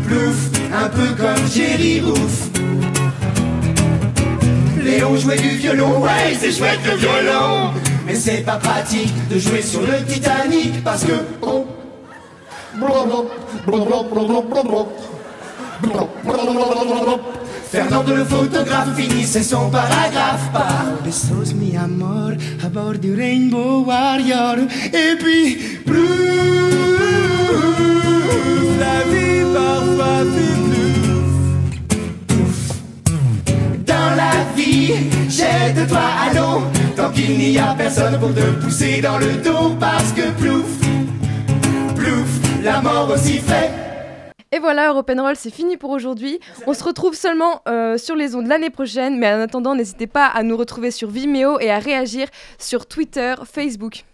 plouf, 0.07 0.35
un 0.73 0.89
peu 0.89 1.13
comme 1.15 1.47
Jerry 1.47 2.01
Roof 2.01 2.49
Léon 4.97 5.15
jouait 5.15 5.37
du 5.37 5.49
violon, 5.49 6.01
ouais 6.01 6.35
c'est 6.39 6.51
chouette 6.51 6.79
le 6.83 6.95
violon. 6.97 7.71
Mais 8.07 8.15
c'est 8.15 8.43
pas 8.43 8.55
pratique 8.55 9.13
de 9.29 9.37
jouer 9.37 9.61
sur 9.61 9.81
le 9.81 10.03
Titanic 10.05 10.83
Parce 10.83 11.03
que 11.03 11.13
on... 11.43 11.65
Fernando 17.69 18.15
le 18.15 18.25
photographe 18.25 18.95
finissait 18.95 19.43
son 19.43 19.69
paragraphe 19.69 20.51
par 20.51 20.85
Besos 21.03 21.53
mi 21.53 21.77
amor 21.77 22.31
à 22.63 22.69
bord 22.69 22.93
du 22.93 23.13
Rainbow 23.13 23.83
Warrior. 23.85 24.55
Et 24.93 25.15
puis 25.19 25.55
plouf, 25.85 26.07
la 28.79 29.03
vie 29.11 29.43
parfois 29.53 30.56
jette-toi 35.29 35.99
Et 44.51 44.59
voilà, 44.59 44.91
Roll, 44.91 45.35
c'est 45.35 45.53
fini 45.53 45.75
pour 45.75 45.89
aujourd'hui. 45.89 46.39
On 46.65 46.73
se 46.73 46.83
retrouve 46.83 47.13
seulement 47.13 47.61
euh, 47.67 47.97
sur 47.97 48.15
les 48.15 48.33
ondes 48.33 48.47
l'année 48.47 48.69
prochaine, 48.69 49.19
mais 49.19 49.31
en 49.31 49.41
attendant, 49.41 49.75
n'hésitez 49.75 50.07
pas 50.07 50.25
à 50.25 50.41
nous 50.41 50.55
retrouver 50.55 50.89
sur 50.89 51.09
Vimeo 51.09 51.59
et 51.59 51.69
à 51.69 51.79
réagir 51.79 52.27
sur 52.57 52.85
Twitter, 52.85 53.35
Facebook. 53.43 54.05